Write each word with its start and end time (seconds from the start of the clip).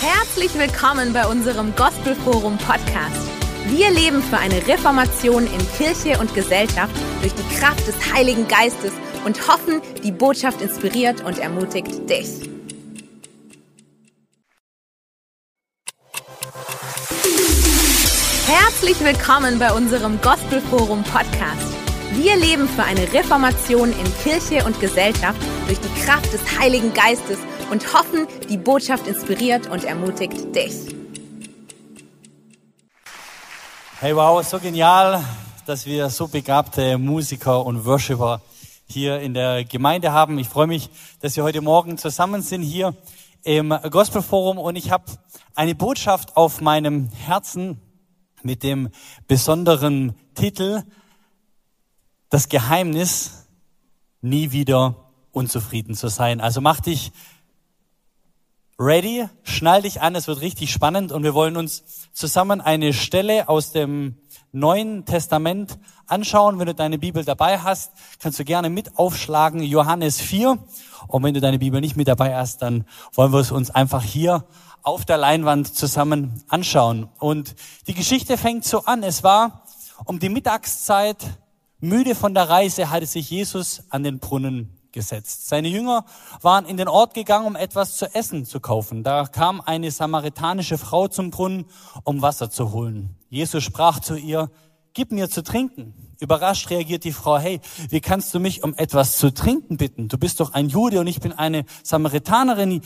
Herzlich 0.00 0.54
willkommen 0.54 1.12
bei 1.12 1.26
unserem 1.26 1.74
Gospelforum 1.74 2.56
Podcast. 2.58 3.28
Wir 3.66 3.90
leben 3.90 4.22
für 4.22 4.38
eine 4.38 4.64
Reformation 4.68 5.42
in 5.42 5.72
Kirche 5.76 6.20
und 6.20 6.32
Gesellschaft 6.36 6.94
durch 7.20 7.34
die 7.34 7.56
Kraft 7.56 7.84
des 7.84 8.14
Heiligen 8.14 8.46
Geistes 8.46 8.92
und 9.24 9.48
hoffen, 9.48 9.82
die 10.04 10.12
Botschaft 10.12 10.62
inspiriert 10.62 11.24
und 11.24 11.40
ermutigt 11.40 12.08
dich. 12.08 12.48
Herzlich 18.46 19.00
willkommen 19.00 19.58
bei 19.58 19.72
unserem 19.72 20.20
Gospelforum 20.20 21.02
Podcast. 21.02 21.74
Wir 22.12 22.36
leben 22.36 22.68
für 22.68 22.84
eine 22.84 23.12
Reformation 23.12 23.90
in 23.90 24.14
Kirche 24.22 24.64
und 24.64 24.78
Gesellschaft 24.78 25.40
durch 25.66 25.80
die 25.80 26.00
Kraft 26.04 26.32
des 26.32 26.40
Heiligen 26.56 26.94
Geistes 26.94 27.38
und 27.70 27.92
hoffen, 27.92 28.26
die 28.48 28.56
Botschaft 28.56 29.06
inspiriert 29.06 29.68
und 29.68 29.84
ermutigt 29.84 30.54
dich. 30.54 30.74
Hey, 34.00 34.14
wow, 34.14 34.46
so 34.46 34.58
genial, 34.58 35.24
dass 35.66 35.84
wir 35.84 36.08
so 36.08 36.28
begabte 36.28 36.98
Musiker 36.98 37.66
und 37.66 37.84
Worshipper 37.84 38.40
hier 38.86 39.20
in 39.20 39.34
der 39.34 39.64
Gemeinde 39.64 40.12
haben. 40.12 40.38
Ich 40.38 40.48
freue 40.48 40.66
mich, 40.66 40.88
dass 41.20 41.36
wir 41.36 41.42
heute 41.42 41.60
Morgen 41.60 41.98
zusammen 41.98 42.42
sind 42.42 42.62
hier 42.62 42.94
im 43.42 43.70
Gospelforum 43.90 44.58
und 44.58 44.76
ich 44.76 44.90
habe 44.90 45.04
eine 45.54 45.74
Botschaft 45.74 46.36
auf 46.36 46.60
meinem 46.60 47.10
Herzen 47.10 47.80
mit 48.42 48.62
dem 48.62 48.90
besonderen 49.26 50.14
Titel 50.34 50.84
Das 52.30 52.48
Geheimnis, 52.48 53.48
nie 54.20 54.52
wieder 54.52 54.94
unzufrieden 55.32 55.94
zu 55.94 56.08
sein. 56.08 56.40
Also 56.40 56.60
mach 56.60 56.80
dich 56.80 57.12
ready, 58.80 59.26
schnall 59.42 59.82
dich 59.82 60.00
an, 60.00 60.14
es 60.14 60.28
wird 60.28 60.40
richtig 60.40 60.70
spannend 60.70 61.10
und 61.10 61.24
wir 61.24 61.34
wollen 61.34 61.56
uns 61.56 61.82
zusammen 62.12 62.60
eine 62.60 62.92
Stelle 62.92 63.48
aus 63.48 63.72
dem 63.72 64.16
Neuen 64.52 65.04
Testament 65.04 65.78
anschauen. 66.06 66.60
Wenn 66.60 66.66
du 66.66 66.74
deine 66.74 66.98
Bibel 66.98 67.24
dabei 67.24 67.58
hast, 67.58 67.92
kannst 68.20 68.38
du 68.38 68.44
gerne 68.44 68.70
mit 68.70 68.96
aufschlagen, 68.96 69.62
Johannes 69.62 70.20
4. 70.20 70.58
Und 71.08 71.22
wenn 71.24 71.34
du 71.34 71.40
deine 71.40 71.58
Bibel 71.58 71.80
nicht 71.80 71.96
mit 71.96 72.06
dabei 72.06 72.36
hast, 72.36 72.62
dann 72.62 72.84
wollen 73.14 73.32
wir 73.32 73.40
es 73.40 73.50
uns 73.50 73.70
einfach 73.70 74.04
hier 74.04 74.44
auf 74.82 75.04
der 75.04 75.18
Leinwand 75.18 75.74
zusammen 75.74 76.44
anschauen. 76.48 77.08
Und 77.18 77.56
die 77.88 77.94
Geschichte 77.94 78.38
fängt 78.38 78.64
so 78.64 78.84
an. 78.84 79.02
Es 79.02 79.24
war 79.24 79.64
um 80.04 80.20
die 80.20 80.28
Mittagszeit, 80.28 81.18
müde 81.80 82.14
von 82.14 82.32
der 82.32 82.48
Reise, 82.48 82.90
hatte 82.90 83.06
sich 83.06 83.28
Jesus 83.28 83.82
an 83.90 84.04
den 84.04 84.20
Brunnen 84.20 84.77
gesetzt. 84.92 85.48
Seine 85.48 85.68
Jünger 85.68 86.04
waren 86.40 86.64
in 86.64 86.76
den 86.76 86.88
Ort 86.88 87.14
gegangen, 87.14 87.46
um 87.46 87.56
etwas 87.56 87.96
zu 87.96 88.14
essen 88.14 88.44
zu 88.44 88.60
kaufen. 88.60 89.02
Da 89.02 89.26
kam 89.26 89.60
eine 89.60 89.90
samaritanische 89.90 90.78
Frau 90.78 91.08
zum 91.08 91.30
Brunnen, 91.30 91.66
um 92.04 92.22
Wasser 92.22 92.50
zu 92.50 92.72
holen. 92.72 93.16
Jesus 93.28 93.62
sprach 93.62 94.00
zu 94.00 94.16
ihr, 94.16 94.50
gib 94.94 95.12
mir 95.12 95.30
zu 95.30 95.42
trinken. 95.42 95.94
Überrascht 96.20 96.70
reagiert 96.70 97.04
die 97.04 97.12
Frau, 97.12 97.38
hey, 97.38 97.60
wie 97.90 98.00
kannst 98.00 98.34
du 98.34 98.40
mich 98.40 98.64
um 98.64 98.74
etwas 98.74 99.18
zu 99.18 99.32
trinken 99.32 99.76
bitten? 99.76 100.08
Du 100.08 100.18
bist 100.18 100.40
doch 100.40 100.52
ein 100.52 100.68
Jude 100.68 101.00
und 101.00 101.06
ich 101.06 101.20
bin 101.20 101.32
eine 101.32 101.64
Samaritanerin. 101.84 102.80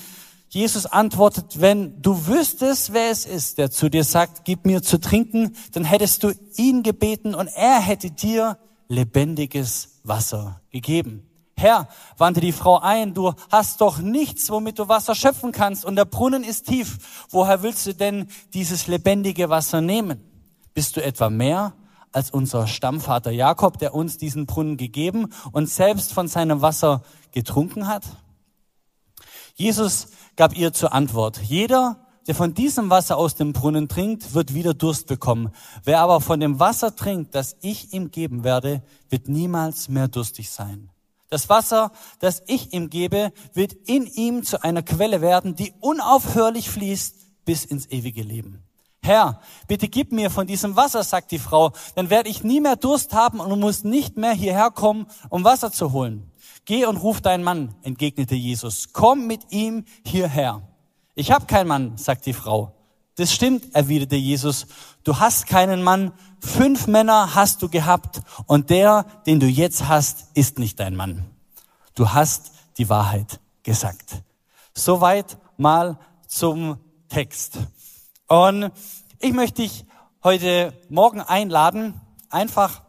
Jesus 0.49 0.85
antwortet, 0.85 1.63
wenn 1.63 2.03
du 2.03 2.27
wüsstest, 2.27 2.93
wer 2.93 3.11
es 3.11 3.25
ist, 3.25 3.57
der 3.57 3.71
zu 3.71 3.89
dir 3.89 4.05
sagt, 4.05 4.45
gib 4.45 4.67
mir 4.67 4.83
zu 4.83 5.01
trinken, 5.01 5.57
dann 5.73 5.85
hättest 5.85 6.25
du 6.25 6.33
ihn 6.57 6.83
gebeten 6.83 7.35
und 7.35 7.49
er 7.49 7.81
hätte 7.81 8.11
dir 8.11 8.59
lebendiges 8.89 10.01
Wasser 10.05 10.61
gegeben. 10.71 11.27
Herr, 11.57 11.89
wandte 12.17 12.41
die 12.41 12.53
Frau 12.53 12.79
ein, 12.81 13.15
du 13.15 13.33
hast 13.51 13.81
doch 13.81 13.99
nichts, 13.99 14.51
womit 14.51 14.79
du 14.79 14.89
Wasser 14.89 15.15
schöpfen 15.15 15.53
kannst 15.53 15.85
und 15.85 15.97
der 15.97 16.05
Brunnen 16.05 16.45
ist 16.45 16.67
tief. 16.67 17.27
Woher 17.31 17.63
willst 17.63 17.87
du 17.87 17.95
denn 17.95 18.29
dieses 18.53 18.87
lebendige 18.87 19.49
Wasser 19.49 19.81
nehmen? 19.81 20.21
Bist 20.75 20.97
du 20.97 21.05
etwa 21.05 21.31
mehr 21.31 21.75
als 22.11 22.31
unser 22.31 22.67
Stammvater 22.67 23.31
Jakob, 23.31 23.79
der 23.79 23.95
uns 23.95 24.19
diesen 24.19 24.47
Brunnen 24.47 24.77
gegeben 24.77 25.33
und 25.53 25.69
selbst 25.69 26.13
von 26.13 26.29
seinem 26.29 26.63
Wasser 26.63 27.03
getrunken 27.33 27.87
hat? 27.87 28.05
Jesus 29.55 30.09
gab 30.37 30.57
ihr 30.57 30.73
zur 30.73 30.93
Antwort, 30.93 31.39
jeder, 31.43 32.07
der 32.27 32.35
von 32.35 32.55
diesem 32.55 32.91
Wasser 32.91 33.17
aus 33.17 33.35
dem 33.35 33.53
Brunnen 33.53 33.89
trinkt, 33.89 34.35
wird 34.35 34.55
wieder 34.55 34.75
Durst 34.75 35.07
bekommen. 35.07 35.51
Wer 35.85 36.01
aber 36.01 36.21
von 36.21 36.41
dem 36.41 36.59
Wasser 36.59 36.95
trinkt, 36.97 37.35
das 37.35 37.57
ich 37.61 37.93
ihm 37.93 38.11
geben 38.11 38.45
werde, 38.45 38.83
wird 39.11 39.29
niemals 39.29 39.89
mehr 39.89 40.09
durstig 40.09 40.51
sein. 40.51 40.91
Das 41.33 41.49
Wasser, 41.49 41.93
das 42.19 42.43
ich 42.47 42.75
ihm 42.75 42.91
gebe, 42.91 43.33
wird 43.55 43.73
in 43.73 44.05
ihm 44.05 44.43
zu 44.43 44.63
einer 44.63 44.83
Quelle 44.83 45.23
werden, 45.23 45.55
die 45.55 45.73
unaufhörlich 45.81 46.69
fließt 46.69 47.47
bis 47.47 47.65
ins 47.65 47.91
ewige 47.91 48.23
Leben. 48.23 48.63
Herr, 49.03 49.41
bitte 49.67 49.89
gib 49.89 50.13
mir 50.13 50.29
von 50.29 50.47
diesem 50.47 50.77
Wasser, 50.77 51.03
sagt 51.03 51.31
die 51.31 51.39
Frau, 51.39 51.73
dann 51.95 52.11
werde 52.11 52.29
ich 52.29 52.45
nie 52.45 52.61
mehr 52.61 52.77
Durst 52.77 53.15
haben 53.15 53.41
und 53.41 53.59
muss 53.59 53.83
nicht 53.83 54.19
mehr 54.19 54.35
hierher 54.35 54.71
kommen, 54.71 55.07
um 55.31 55.43
Wasser 55.43 55.73
zu 55.73 55.93
holen. 55.93 56.31
Geh 56.67 56.85
und 56.85 56.99
ruf 56.99 57.23
deinen 57.23 57.45
Mann, 57.45 57.77
entgegnete 57.81 58.35
Jesus. 58.35 58.93
Komm 58.93 59.27
mit 59.27 59.53
ihm 59.53 59.87
hierher. 60.05 60.61
Ich 61.15 61.33
habe 61.33 61.47
keinen 61.47 61.69
Mann, 61.69 61.97
sagt 61.97 62.27
die 62.27 62.35
Frau. 62.35 62.75
Das 63.17 63.33
stimmt, 63.33 63.75
erwiderte 63.75 64.17
Jesus. 64.17 64.67
Du 65.05 65.19
hast 65.19 65.47
keinen 65.47 65.83
Mann, 65.83 66.13
fünf 66.41 66.87
Männer 66.87 67.35
hast 67.35 67.61
du 67.63 67.69
gehabt 67.69 68.23
und 68.47 68.71
der, 68.71 69.05
den 69.27 69.39
du 69.39 69.47
jetzt 69.47 69.87
hast, 69.89 70.29
ist 70.35 70.59
nicht 70.59 70.81
dein 70.81 70.97
Mann. 70.97 71.27
Du 71.95 72.13
hast 72.13 72.53
die 72.79 72.89
Wahrheit 72.89 73.39
gesagt. 73.63 74.23
Soweit 74.75 75.37
mal 75.59 75.99
zum 76.27 76.79
Text. 77.09 77.59
Und 78.29 78.73
ich 79.19 79.35
möchte 79.35 79.61
dich 79.63 79.85
heute 80.25 80.73
Morgen 80.89 81.21
einladen, 81.21 82.01
einfach 82.31 82.83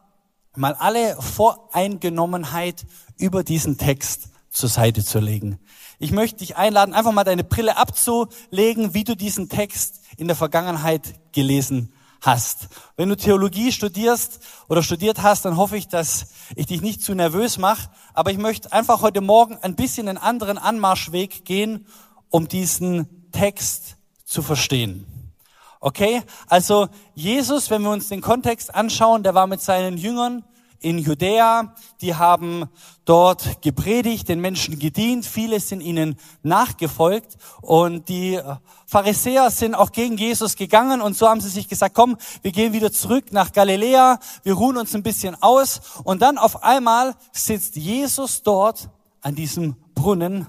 mal 0.55 0.73
alle 0.75 1.21
Voreingenommenheit 1.21 2.85
über 3.17 3.43
diesen 3.43 3.77
Text 3.77 4.29
zur 4.49 4.69
Seite 4.69 5.03
zu 5.03 5.19
legen. 5.19 5.59
Ich 5.99 6.11
möchte 6.11 6.39
dich 6.39 6.55
einladen, 6.55 6.93
einfach 6.93 7.11
mal 7.11 7.23
deine 7.23 7.43
Brille 7.43 7.75
abzulegen, 7.75 8.93
wie 8.93 9.03
du 9.03 9.15
diesen 9.15 9.49
Text 9.49 10.02
in 10.17 10.27
der 10.27 10.35
Vergangenheit 10.35 11.19
gelesen 11.31 11.93
hast. 12.21 12.69
Wenn 12.95 13.09
du 13.09 13.17
Theologie 13.17 13.71
studierst 13.71 14.39
oder 14.69 14.81
studiert 14.81 15.21
hast, 15.21 15.45
dann 15.45 15.57
hoffe 15.57 15.77
ich, 15.77 15.87
dass 15.87 16.27
ich 16.55 16.67
dich 16.67 16.81
nicht 16.81 17.01
zu 17.01 17.13
nervös 17.13 17.57
mache. 17.57 17.89
Aber 18.13 18.31
ich 18.31 18.37
möchte 18.37 18.71
einfach 18.71 19.01
heute 19.01 19.21
Morgen 19.21 19.57
ein 19.61 19.75
bisschen 19.75 20.07
einen 20.07 20.17
anderen 20.17 20.57
Anmarschweg 20.57 21.45
gehen, 21.45 21.85
um 22.29 22.47
diesen 22.47 23.31
Text 23.31 23.97
zu 24.25 24.41
verstehen. 24.41 25.05
Okay? 25.79 26.21
Also 26.47 26.87
Jesus, 27.13 27.69
wenn 27.69 27.81
wir 27.81 27.91
uns 27.91 28.07
den 28.07 28.21
Kontext 28.21 28.73
anschauen, 28.73 29.23
der 29.23 29.35
war 29.35 29.47
mit 29.47 29.61
seinen 29.61 29.97
Jüngern 29.97 30.45
in 30.83 30.99
Judäa, 30.99 31.73
die 32.01 32.15
haben 32.15 32.65
dort 33.05 33.61
gepredigt, 33.61 34.29
den 34.29 34.39
Menschen 34.39 34.79
gedient, 34.79 35.25
viele 35.25 35.59
sind 35.59 35.81
ihnen 35.81 36.17
nachgefolgt. 36.43 37.37
Und 37.61 38.09
die 38.09 38.39
Pharisäer 38.85 39.49
sind 39.49 39.75
auch 39.75 39.91
gegen 39.91 40.17
Jesus 40.17 40.55
gegangen. 40.55 41.01
Und 41.01 41.17
so 41.17 41.27
haben 41.27 41.41
sie 41.41 41.49
sich 41.49 41.67
gesagt, 41.67 41.95
komm, 41.95 42.17
wir 42.41 42.51
gehen 42.51 42.73
wieder 42.73 42.91
zurück 42.91 43.31
nach 43.31 43.51
Galiläa, 43.51 44.19
wir 44.43 44.53
ruhen 44.53 44.77
uns 44.77 44.93
ein 44.93 45.03
bisschen 45.03 45.41
aus. 45.41 45.81
Und 46.03 46.21
dann 46.21 46.37
auf 46.37 46.63
einmal 46.63 47.15
sitzt 47.31 47.75
Jesus 47.75 48.43
dort 48.43 48.89
an 49.21 49.35
diesem 49.35 49.75
Brunnen, 49.95 50.47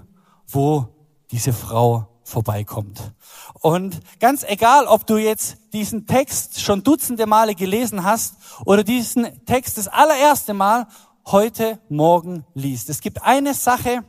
wo 0.49 0.89
diese 1.31 1.53
Frau 1.53 2.14
vorbeikommt. 2.25 3.13
Und 3.61 4.01
ganz 4.19 4.43
egal, 4.43 4.87
ob 4.87 5.07
du 5.07 5.17
jetzt 5.17 5.59
diesen 5.73 6.07
Text 6.07 6.61
schon 6.61 6.83
dutzende 6.83 7.27
Male 7.27 7.55
gelesen 7.55 8.03
hast 8.03 8.37
oder 8.65 8.83
diesen 8.83 9.45
Text 9.45 9.79
das 9.79 9.89
allererste 9.89 10.55
Mal 10.55 10.89
heute 11.27 11.79
Morgen 11.89 12.45
liest. 12.55 12.91
Es 12.91 13.01
gibt 13.01 13.23
eine 13.23 13.55
Sache, 13.55 14.05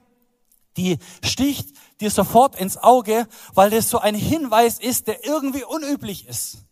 die 0.78 0.98
sticht 1.24 1.76
dir 2.02 2.12
sofort 2.12 2.60
ins 2.60 2.78
Auge, 2.78 3.28
weil 3.54 3.70
das 3.70 3.90
so 3.90 4.00
ein 4.00 4.16
Hinweis 4.16 4.80
ist, 4.80 5.08
der 5.08 5.26
irgendwie 5.26 5.64
unüblich 5.64 6.28
ist. 6.28 6.66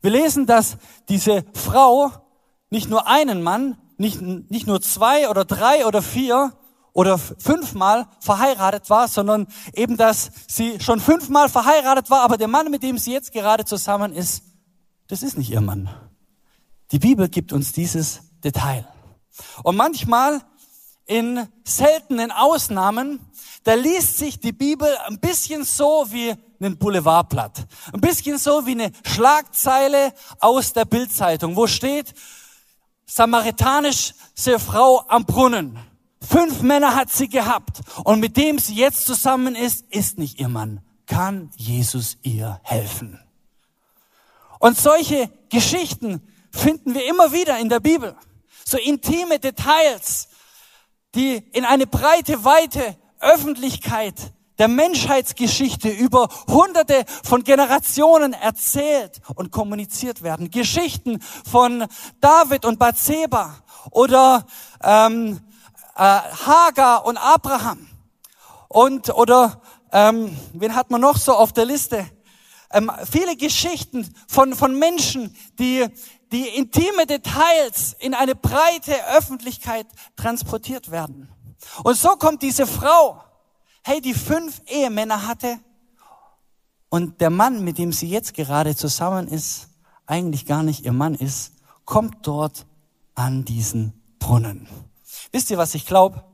Wir 0.00 0.10
lesen, 0.10 0.46
dass 0.46 0.76
diese 1.08 1.44
Frau 1.54 2.12
nicht 2.70 2.88
nur 2.88 3.08
einen 3.08 3.42
Mann, 3.42 3.76
nicht, 3.96 4.20
nicht 4.20 4.66
nur 4.66 4.80
zwei 4.80 5.28
oder 5.28 5.44
drei 5.44 5.86
oder 5.86 6.02
vier, 6.02 6.52
oder 6.98 7.16
fünfmal 7.16 8.08
verheiratet 8.18 8.90
war, 8.90 9.06
sondern 9.06 9.46
eben, 9.72 9.96
dass 9.96 10.32
sie 10.48 10.80
schon 10.80 10.98
fünfmal 10.98 11.48
verheiratet 11.48 12.10
war, 12.10 12.22
aber 12.22 12.36
der 12.36 12.48
Mann, 12.48 12.72
mit 12.72 12.82
dem 12.82 12.98
sie 12.98 13.12
jetzt 13.12 13.32
gerade 13.32 13.64
zusammen 13.64 14.12
ist, 14.12 14.42
das 15.06 15.22
ist 15.22 15.38
nicht 15.38 15.48
ihr 15.48 15.60
Mann. 15.60 15.88
Die 16.90 16.98
Bibel 16.98 17.28
gibt 17.28 17.52
uns 17.52 17.70
dieses 17.70 18.22
Detail. 18.42 18.84
Und 19.62 19.76
manchmal 19.76 20.40
in 21.06 21.46
seltenen 21.62 22.32
Ausnahmen, 22.32 23.20
da 23.62 23.74
liest 23.74 24.18
sich 24.18 24.40
die 24.40 24.50
Bibel 24.50 24.88
ein 25.06 25.20
bisschen 25.20 25.62
so 25.62 26.04
wie 26.08 26.34
ein 26.60 26.78
Boulevardblatt. 26.78 27.64
Ein 27.92 28.00
bisschen 28.00 28.38
so 28.38 28.66
wie 28.66 28.72
eine 28.72 28.90
Schlagzeile 29.04 30.12
aus 30.40 30.72
der 30.72 30.84
Bildzeitung, 30.84 31.54
wo 31.54 31.68
steht, 31.68 32.12
samaritanische 33.06 34.58
Frau 34.58 35.04
am 35.06 35.24
Brunnen. 35.24 35.78
Fünf 36.20 36.62
Männer 36.62 36.94
hat 36.94 37.10
sie 37.10 37.28
gehabt 37.28 37.80
und 38.04 38.20
mit 38.20 38.36
dem 38.36 38.58
sie 38.58 38.74
jetzt 38.74 39.06
zusammen 39.06 39.54
ist, 39.54 39.86
ist 39.90 40.18
nicht 40.18 40.40
ihr 40.40 40.48
Mann. 40.48 40.80
kann 41.06 41.50
Jesus 41.56 42.18
ihr 42.22 42.60
helfen. 42.62 43.18
Und 44.58 44.76
solche 44.76 45.30
Geschichten 45.48 46.20
finden 46.50 46.94
wir 46.94 47.08
immer 47.08 47.32
wieder 47.32 47.58
in 47.58 47.68
der 47.68 47.80
Bibel. 47.80 48.14
So 48.64 48.76
intime 48.76 49.38
Details, 49.38 50.28
die 51.14 51.36
in 51.52 51.64
eine 51.64 51.86
breite, 51.86 52.44
weite 52.44 52.96
Öffentlichkeit 53.20 54.14
der 54.58 54.68
Menschheitsgeschichte 54.68 55.88
über 55.88 56.28
hunderte 56.48 57.04
von 57.22 57.44
Generationen 57.44 58.32
erzählt 58.32 59.20
und 59.36 59.52
kommuniziert 59.52 60.22
werden. 60.22 60.50
Geschichten 60.50 61.20
von 61.20 61.86
David 62.20 62.64
und 62.64 62.78
Bathseba 62.78 63.54
oder 63.92 64.44
ähm, 64.82 65.40
äh, 65.98 66.02
Hagar 66.02 67.04
und 67.04 67.18
Abraham 67.18 67.86
und 68.68 69.10
oder 69.10 69.60
ähm, 69.92 70.34
wen 70.54 70.74
hat 70.74 70.90
man 70.90 71.02
noch 71.02 71.18
so 71.18 71.34
auf 71.34 71.52
der 71.52 71.66
Liste? 71.66 72.06
Ähm, 72.70 72.90
viele 73.10 73.36
Geschichten 73.36 74.08
von 74.26 74.54
von 74.54 74.78
Menschen, 74.78 75.36
die 75.58 75.86
die 76.32 76.48
intime 76.48 77.06
Details 77.06 77.96
in 77.98 78.14
eine 78.14 78.34
breite 78.34 78.94
Öffentlichkeit 79.16 79.86
transportiert 80.16 80.90
werden. 80.90 81.28
Und 81.82 81.96
so 81.96 82.10
kommt 82.10 82.42
diese 82.42 82.66
Frau 82.66 83.22
hey, 83.88 84.02
die 84.02 84.12
fünf 84.12 84.60
Ehemänner 84.66 85.26
hatte 85.26 85.58
und 86.90 87.22
der 87.22 87.30
Mann, 87.30 87.64
mit 87.64 87.78
dem 87.78 87.90
sie 87.90 88.08
jetzt 88.08 88.34
gerade 88.34 88.76
zusammen 88.76 89.28
ist, 89.28 89.68
eigentlich 90.06 90.44
gar 90.44 90.62
nicht 90.62 90.84
ihr 90.84 90.92
Mann 90.92 91.14
ist, 91.14 91.54
kommt 91.86 92.26
dort 92.26 92.66
an 93.14 93.46
diesen 93.46 93.94
Brunnen. 94.18 94.68
Wisst 95.32 95.50
ihr, 95.50 95.58
was 95.58 95.74
ich 95.74 95.86
glaube? 95.86 96.24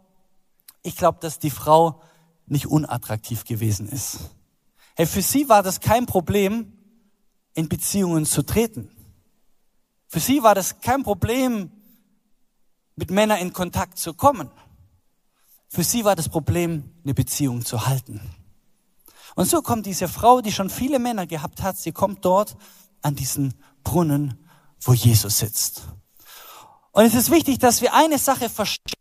Ich 0.82 0.96
glaube, 0.96 1.18
dass 1.20 1.38
die 1.38 1.50
Frau 1.50 2.02
nicht 2.46 2.66
unattraktiv 2.66 3.44
gewesen 3.44 3.88
ist. 3.88 4.30
Hey, 4.96 5.06
für 5.06 5.22
sie 5.22 5.48
war 5.48 5.62
das 5.62 5.80
kein 5.80 6.06
Problem, 6.06 6.72
in 7.54 7.68
Beziehungen 7.68 8.26
zu 8.26 8.42
treten. 8.42 8.90
Für 10.08 10.20
sie 10.20 10.42
war 10.42 10.54
das 10.54 10.80
kein 10.80 11.02
Problem, 11.02 11.70
mit 12.96 13.10
Männern 13.10 13.38
in 13.38 13.52
Kontakt 13.52 13.98
zu 13.98 14.14
kommen. 14.14 14.50
Für 15.68 15.82
sie 15.82 16.04
war 16.04 16.14
das 16.14 16.28
Problem, 16.28 16.92
eine 17.02 17.14
Beziehung 17.14 17.64
zu 17.64 17.86
halten. 17.86 18.20
Und 19.34 19.48
so 19.48 19.62
kommt 19.62 19.86
diese 19.86 20.06
Frau, 20.06 20.40
die 20.40 20.52
schon 20.52 20.70
viele 20.70 21.00
Männer 21.00 21.26
gehabt 21.26 21.62
hat, 21.62 21.76
sie 21.76 21.90
kommt 21.90 22.24
dort 22.24 22.56
an 23.02 23.16
diesen 23.16 23.54
Brunnen, 23.82 24.46
wo 24.80 24.92
Jesus 24.92 25.38
sitzt. 25.38 25.88
Und 26.94 27.04
es 27.04 27.14
ist 27.16 27.32
wichtig, 27.32 27.58
dass 27.58 27.82
wir 27.82 27.92
eine 27.92 28.18
Sache 28.18 28.48
verstehen, 28.48 28.94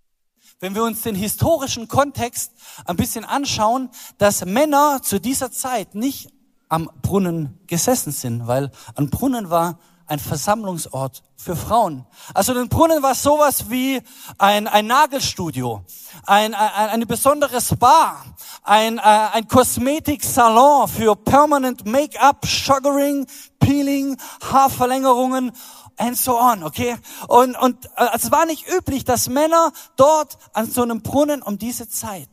wenn 0.59 0.73
wir 0.73 0.83
uns 0.83 1.03
den 1.03 1.13
historischen 1.13 1.87
Kontext 1.87 2.51
ein 2.85 2.95
bisschen 2.95 3.23
anschauen, 3.23 3.91
dass 4.17 4.43
Männer 4.45 5.01
zu 5.03 5.19
dieser 5.19 5.51
Zeit 5.51 5.93
nicht 5.93 6.27
am 6.69 6.89
Brunnen 7.03 7.59
gesessen 7.67 8.11
sind, 8.11 8.47
weil 8.47 8.71
ein 8.95 9.11
Brunnen 9.11 9.51
war 9.51 9.77
ein 10.07 10.17
Versammlungsort 10.17 11.21
für 11.35 11.55
Frauen. 11.55 12.05
Also 12.33 12.53
ein 12.53 12.67
Brunnen 12.67 13.03
war 13.03 13.13
sowas 13.13 13.69
wie 13.69 14.01
ein, 14.39 14.67
ein 14.67 14.87
Nagelstudio, 14.87 15.85
ein, 16.25 16.55
ein, 16.55 16.89
eine 16.89 17.05
besondere 17.05 17.61
Spa, 17.61 18.23
ein, 18.63 18.97
äh, 18.97 19.01
ein 19.01 19.47
Kosmetiksalon 19.47 20.87
für 20.87 21.15
Permanent 21.15 21.85
Make-up, 21.85 22.45
Sugaring, 22.45 23.27
Peeling, 23.59 24.17
Haarverlängerungen 24.51 25.51
and 25.97 26.17
so 26.17 26.39
on, 26.39 26.63
okay? 26.63 26.95
Und, 27.27 27.55
und 27.55 27.85
äh, 27.97 28.07
es 28.15 28.31
war 28.31 28.45
nicht 28.45 28.67
üblich, 28.67 29.03
dass 29.03 29.29
Männer 29.29 29.71
dort 29.95 30.37
an 30.53 30.69
so 30.69 30.81
einem 30.81 31.01
Brunnen 31.01 31.41
um 31.41 31.57
diese 31.57 31.87
Zeit 31.87 32.29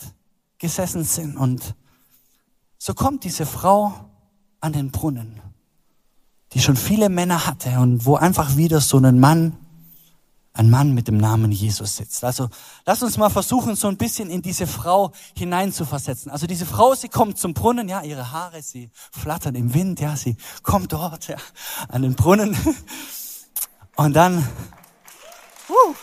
gesessen 0.58 1.04
sind. 1.04 1.36
Und 1.36 1.74
so 2.78 2.94
kommt 2.94 3.24
diese 3.24 3.46
Frau 3.46 3.92
an 4.60 4.72
den 4.72 4.90
Brunnen 4.90 5.40
die 6.52 6.60
schon 6.60 6.76
viele 6.76 7.08
Männer 7.08 7.46
hatte 7.46 7.78
und 7.78 8.06
wo 8.06 8.16
einfach 8.16 8.56
wieder 8.56 8.80
so 8.80 8.98
ein 8.98 9.20
Mann, 9.20 9.56
ein 10.52 10.68
Mann 10.68 10.94
mit 10.94 11.06
dem 11.06 11.16
Namen 11.16 11.52
Jesus 11.52 11.96
sitzt. 11.96 12.24
Also 12.24 12.48
lass 12.84 13.02
uns 13.02 13.16
mal 13.16 13.30
versuchen, 13.30 13.76
so 13.76 13.86
ein 13.86 13.96
bisschen 13.96 14.30
in 14.30 14.42
diese 14.42 14.66
Frau 14.66 15.12
hineinzuversetzen. 15.36 16.30
Also 16.30 16.48
diese 16.48 16.66
Frau, 16.66 16.94
sie 16.94 17.08
kommt 17.08 17.38
zum 17.38 17.54
Brunnen, 17.54 17.88
ja, 17.88 18.02
ihre 18.02 18.32
Haare, 18.32 18.62
sie 18.62 18.90
flattern 19.12 19.54
im 19.54 19.74
Wind, 19.74 20.00
ja, 20.00 20.16
sie 20.16 20.36
kommt 20.62 20.92
dort 20.92 21.28
ja, 21.28 21.36
an 21.88 22.02
den 22.02 22.14
Brunnen 22.14 22.56
und 24.00 24.14
dann 24.14 24.48
uh, 25.68 25.94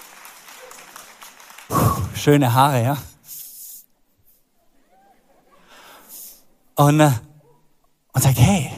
schöne 2.13 2.53
Haare, 2.53 2.83
ja. 2.83 2.97
Und, 6.75 6.99
äh, 6.99 7.11
und 8.13 8.21
sagt, 8.21 8.37
hey, 8.37 8.71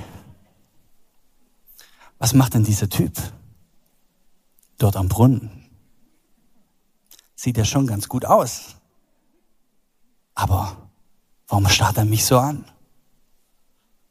was 2.17 2.33
macht 2.33 2.53
denn 2.53 2.63
dieser 2.63 2.87
Typ 2.87 3.11
dort 4.77 4.95
am 4.95 5.09
Brunnen? 5.09 5.69
Sieht 7.35 7.57
ja 7.57 7.65
schon 7.65 7.87
ganz 7.87 8.07
gut 8.07 8.23
aus. 8.23 8.77
Aber 10.33 10.89
warum 11.49 11.67
starrt 11.67 11.97
er 11.97 12.05
mich 12.05 12.23
so 12.23 12.39
an? 12.39 12.63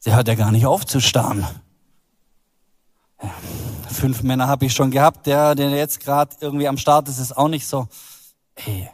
Der 0.05 0.17
hört 0.17 0.29
ja 0.29 0.35
gar 0.35 0.53
nicht 0.53 0.67
auf 0.67 0.85
zu 0.85 1.01
starren. 1.01 1.47
Fünf 3.89 4.23
Männer 4.23 4.49
habe 4.49 4.67
ich 4.67 4.73
schon 4.73 4.91
gehabt, 4.91 5.27
der, 5.27 5.55
der 5.55 5.71
jetzt 5.71 6.01
gerade 6.01 6.37
irgendwie 6.41 6.69
am 6.69 6.77
Start 6.77 7.09
ist, 7.09 7.19
ist 7.19 7.37
auch 7.37 7.49
nicht 7.49 7.67
so. 7.67 7.89
Hey, 8.55 8.91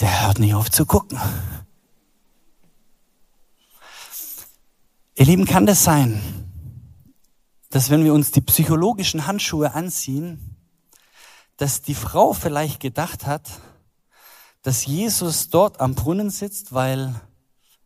der 0.00 0.26
hört 0.26 0.38
nicht 0.38 0.54
auf 0.54 0.70
zu 0.70 0.84
gucken. 0.86 1.18
Ihr 5.14 5.24
Lieben, 5.24 5.46
kann 5.46 5.64
das 5.64 5.82
sein, 5.82 6.20
dass 7.70 7.88
wenn 7.88 8.04
wir 8.04 8.12
uns 8.12 8.32
die 8.32 8.42
psychologischen 8.42 9.26
Handschuhe 9.26 9.72
anziehen, 9.72 10.56
dass 11.56 11.80
die 11.80 11.94
Frau 11.94 12.34
vielleicht 12.34 12.80
gedacht 12.80 13.26
hat, 13.26 13.60
dass 14.62 14.84
Jesus 14.84 15.48
dort 15.48 15.80
am 15.80 15.94
Brunnen 15.94 16.28
sitzt, 16.28 16.74
weil 16.74 17.14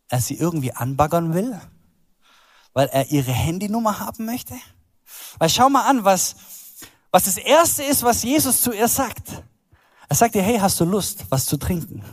er 0.09 0.19
sie 0.19 0.35
irgendwie 0.35 0.73
anbaggern 0.73 1.33
will, 1.33 1.59
weil 2.73 2.87
er 2.87 3.11
ihre 3.11 3.31
Handynummer 3.31 3.99
haben 3.99 4.25
möchte. 4.25 4.55
Weil 5.39 5.49
schau 5.49 5.69
mal 5.69 5.83
an, 5.83 6.03
was, 6.03 6.35
was 7.11 7.25
das 7.25 7.37
erste 7.37 7.83
ist, 7.83 8.03
was 8.03 8.23
Jesus 8.23 8.61
zu 8.61 8.71
ihr 8.71 8.87
sagt. 8.87 9.43
Er 10.09 10.15
sagt 10.15 10.35
ihr, 10.35 10.41
hey, 10.41 10.59
hast 10.59 10.79
du 10.79 10.85
Lust, 10.85 11.25
was 11.29 11.45
zu 11.45 11.57
trinken? 11.57 12.03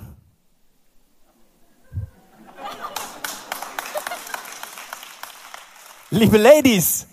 Liebe 6.11 6.39
Ladies, 6.39 7.07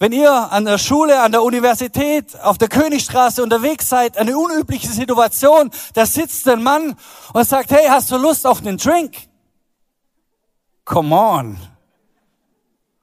wenn 0.00 0.12
ihr 0.12 0.32
an 0.32 0.64
der 0.64 0.78
Schule, 0.78 1.20
an 1.20 1.30
der 1.30 1.42
Universität, 1.42 2.40
auf 2.40 2.58
der 2.58 2.68
Königstraße 2.68 3.42
unterwegs 3.42 3.88
seid, 3.88 4.16
eine 4.16 4.36
unübliche 4.36 4.88
Situation, 4.88 5.70
da 5.94 6.06
sitzt 6.06 6.48
ein 6.48 6.62
Mann 6.62 6.96
und 7.34 7.44
sagt, 7.44 7.70
hey, 7.70 7.86
hast 7.88 8.10
du 8.10 8.16
Lust 8.16 8.46
auf 8.46 8.60
einen 8.60 8.78
Drink? 8.78 9.14
Come 10.86 11.14
on. 11.14 11.69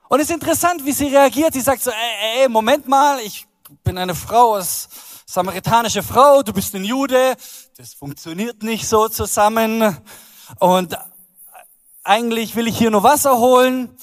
Und 0.10 0.20
es 0.20 0.30
ist 0.30 0.36
interessant, 0.36 0.86
wie 0.86 0.92
sie 0.92 1.08
reagiert. 1.08 1.54
Sie 1.54 1.62
sagt 1.62 1.84
so, 1.84 1.92
ey, 1.92 2.42
ey, 2.42 2.50
Moment 2.50 2.88
mal, 2.88 3.20
ich 3.20 3.48
bin 3.84 3.98
eine 3.98 4.16
Frau, 4.16 4.54
als 4.54 4.90
samaritanische 5.26 6.04
Frau, 6.04 6.42
du 6.42 6.54
bist 6.54 6.74
ein 6.76 6.86
Jude, 6.86 7.36
das 7.78 7.94
funktioniert 7.94 8.64
nicht 8.64 8.88
so 8.88 9.10
zusammen. 9.10 9.98
Und 10.60 10.98
eigentlich 12.04 12.56
will 12.56 12.68
ich 12.68 12.78
hier 12.78 12.92
nur 12.92 13.04
Wasser 13.04 13.38
holen 13.38 13.98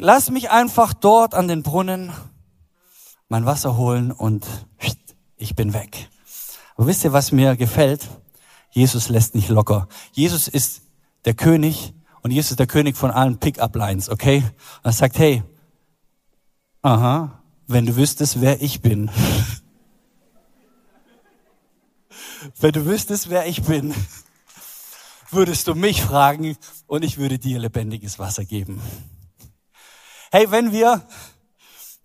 lass 0.00 0.30
mich 0.30 0.50
einfach 0.50 0.94
dort 0.94 1.34
an 1.34 1.48
den 1.48 1.62
Brunnen 1.62 2.12
mein 3.28 3.46
Wasser 3.46 3.76
holen 3.76 4.10
und 4.10 4.46
ich 5.36 5.54
bin 5.54 5.72
weg. 5.72 6.08
Aber 6.76 6.88
wisst 6.88 7.04
ihr, 7.04 7.12
was 7.12 7.30
mir 7.32 7.56
gefällt? 7.56 8.08
Jesus 8.70 9.08
lässt 9.08 9.34
nicht 9.34 9.48
locker. 9.48 9.88
Jesus 10.12 10.48
ist 10.48 10.82
der 11.24 11.34
König 11.34 11.94
und 12.22 12.30
Jesus 12.30 12.52
ist 12.52 12.60
der 12.60 12.66
König 12.66 12.96
von 12.96 13.10
allen 13.10 13.38
Pick-up-Lines, 13.38 14.08
okay? 14.10 14.38
Und 14.38 14.84
er 14.84 14.92
sagt, 14.92 15.18
hey, 15.18 15.42
aha, 16.82 17.42
wenn 17.66 17.86
du 17.86 17.96
wüsstest, 17.96 18.40
wer 18.40 18.60
ich 18.60 18.82
bin. 18.82 19.10
wenn 22.60 22.72
du 22.72 22.84
wüsstest, 22.86 23.30
wer 23.30 23.46
ich 23.46 23.62
bin, 23.62 23.94
würdest 25.30 25.66
du 25.68 25.74
mich 25.74 26.02
fragen 26.02 26.56
und 26.86 27.04
ich 27.04 27.18
würde 27.18 27.38
dir 27.38 27.58
lebendiges 27.58 28.18
Wasser 28.18 28.44
geben. 28.44 28.82
Hey, 30.30 30.50
wenn 30.50 30.72
wir, 30.72 31.06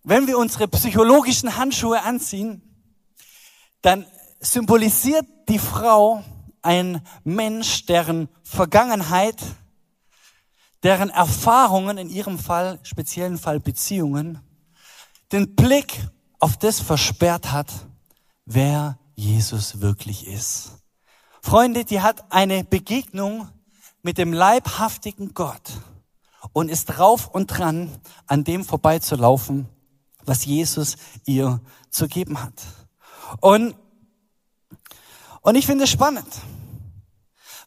wenn 0.04 0.28
wir 0.28 0.38
unsere 0.38 0.68
psychologischen 0.68 1.58
Handschuhe 1.58 2.02
anziehen, 2.02 2.62
dann 3.82 4.06
symbolisiert 4.40 5.26
die 5.50 5.60
Frau 5.60 6.24
ein 6.62 7.02
Mensch, 7.24 7.86
deren 7.86 8.30
Vergangenheit, 8.44 9.42
deren 10.86 11.10
Erfahrungen, 11.10 11.98
in 11.98 12.10
ihrem 12.10 12.38
Fall, 12.38 12.80
speziellen 12.84 13.40
Fall 13.40 13.60
Beziehungen, 13.60 14.40
den 15.32 15.56
Blick 15.56 16.08
auf 16.40 16.58
das 16.58 16.80
versperrt 16.80 17.52
hat, 17.52 17.72
wer 18.46 19.00
Jesus 19.16 19.82
wirklich 19.82 20.28
ist. 20.28 20.74
Freunde, 21.42 21.86
die 21.86 22.02
hat 22.02 22.32
eine 22.32 22.64
Begegnung 22.64 23.50
mit 24.04 24.20
dem 24.20 24.32
leibhaftigen 24.32 25.34
Gott 25.34 25.72
und 26.54 26.70
ist 26.70 26.86
drauf 26.86 27.30
und 27.30 27.48
dran, 27.48 27.90
an 28.28 28.44
dem 28.44 28.64
vorbeizulaufen, 28.64 29.68
was 30.24 30.46
Jesus 30.46 30.98
ihr 31.26 31.62
zu 31.90 32.08
geben 32.08 32.44
hat. 32.44 32.62
Und, 33.42 33.76
und 35.42 35.56
ich 35.56 35.66
finde 35.66 35.86
es 35.86 35.90
spannend, 35.90 36.32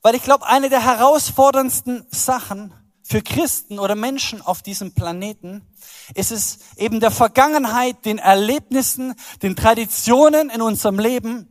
weil 0.02 0.14
ich 0.14 0.22
glaube, 0.22 0.46
eine 0.46 0.68
der 0.68 0.84
herausforderndsten 0.84 2.06
Sachen 2.10 2.72
für 3.08 3.22
Christen 3.22 3.78
oder 3.78 3.94
Menschen 3.94 4.42
auf 4.42 4.60
diesem 4.60 4.92
Planeten 4.92 5.66
ist 6.14 6.30
es 6.30 6.58
eben 6.76 7.00
der 7.00 7.10
Vergangenheit, 7.10 8.04
den 8.04 8.18
Erlebnissen, 8.18 9.14
den 9.42 9.56
Traditionen 9.56 10.50
in 10.50 10.60
unserem 10.60 10.98
Leben 10.98 11.50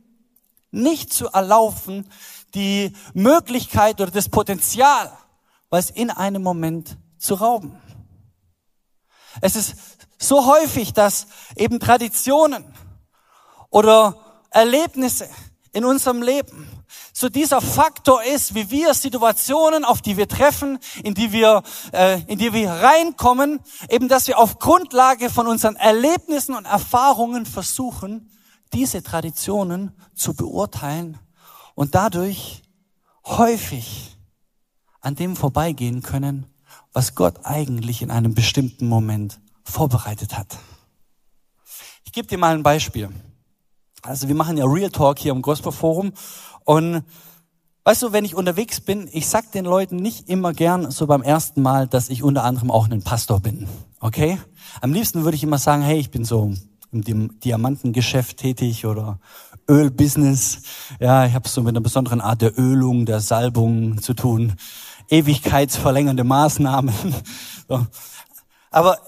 nicht 0.70 1.12
zu 1.12 1.26
erlaufen, 1.26 2.08
die 2.54 2.92
Möglichkeit 3.12 4.00
oder 4.00 4.12
das 4.12 4.28
Potenzial, 4.28 5.10
was 5.68 5.90
in 5.90 6.10
einem 6.10 6.42
Moment 6.42 6.96
zu 7.18 7.34
rauben. 7.34 7.82
Es 9.40 9.56
ist 9.56 9.74
so 10.16 10.46
häufig, 10.46 10.92
dass 10.92 11.26
eben 11.56 11.80
Traditionen 11.80 12.72
oder 13.68 14.44
Erlebnisse 14.50 15.28
in 15.72 15.84
unserem 15.84 16.22
Leben 16.22 16.77
so 17.12 17.28
dieser 17.28 17.60
Faktor 17.60 18.22
ist, 18.22 18.54
wie 18.54 18.70
wir 18.70 18.94
Situationen, 18.94 19.84
auf 19.84 20.02
die 20.02 20.16
wir 20.16 20.28
treffen, 20.28 20.78
in 21.02 21.14
die 21.14 21.32
wir, 21.32 21.62
äh, 21.92 22.22
in 22.26 22.38
die 22.38 22.52
wir 22.52 22.70
reinkommen, 22.70 23.60
eben, 23.88 24.08
dass 24.08 24.26
wir 24.26 24.38
auf 24.38 24.58
Grundlage 24.58 25.30
von 25.30 25.46
unseren 25.46 25.76
Erlebnissen 25.76 26.54
und 26.54 26.64
Erfahrungen 26.64 27.46
versuchen, 27.46 28.30
diese 28.72 29.02
Traditionen 29.02 29.92
zu 30.14 30.34
beurteilen 30.34 31.18
und 31.74 31.94
dadurch 31.94 32.62
häufig 33.24 34.16
an 35.00 35.14
dem 35.14 35.36
vorbeigehen 35.36 36.02
können, 36.02 36.46
was 36.92 37.14
Gott 37.14 37.44
eigentlich 37.44 38.02
in 38.02 38.10
einem 38.10 38.34
bestimmten 38.34 38.88
Moment 38.88 39.40
vorbereitet 39.64 40.36
hat. 40.36 40.58
Ich 42.04 42.12
gebe 42.12 42.26
dir 42.26 42.38
mal 42.38 42.54
ein 42.54 42.62
Beispiel. 42.62 43.10
Also 44.02 44.28
wir 44.28 44.34
machen 44.34 44.56
ja 44.56 44.64
Real 44.64 44.90
Talk 44.90 45.18
hier 45.18 45.32
im 45.32 45.42
Gospel 45.42 45.72
Forum 45.72 46.12
und 46.68 47.02
weißt 47.84 48.02
du, 48.02 48.12
wenn 48.12 48.26
ich 48.26 48.34
unterwegs 48.34 48.82
bin, 48.82 49.08
ich 49.10 49.26
sag 49.26 49.52
den 49.52 49.64
Leuten 49.64 49.96
nicht 49.96 50.28
immer 50.28 50.52
gern 50.52 50.90
so 50.90 51.06
beim 51.06 51.22
ersten 51.22 51.62
Mal, 51.62 51.88
dass 51.88 52.10
ich 52.10 52.22
unter 52.22 52.44
anderem 52.44 52.70
auch 52.70 52.90
ein 52.90 53.02
Pastor 53.02 53.40
bin. 53.40 53.66
Okay? 54.00 54.38
Am 54.82 54.92
liebsten 54.92 55.24
würde 55.24 55.34
ich 55.34 55.42
immer 55.42 55.56
sagen, 55.56 55.80
hey, 55.80 55.98
ich 55.98 56.10
bin 56.10 56.26
so 56.26 56.52
im 56.92 57.40
Diamantengeschäft 57.40 58.36
tätig 58.36 58.84
oder 58.84 59.18
Ölbusiness. 59.66 60.60
Ja, 61.00 61.24
ich 61.24 61.32
habe 61.32 61.48
so 61.48 61.62
mit 61.62 61.70
einer 61.70 61.80
besonderen 61.80 62.20
Art 62.20 62.42
der 62.42 62.58
Ölung, 62.58 63.06
der 63.06 63.20
Salbung 63.20 64.02
zu 64.02 64.12
tun. 64.12 64.52
Ewigkeitsverlängernde 65.08 66.24
Maßnahmen. 66.24 66.94
So. 67.66 67.86
Aber 68.70 68.98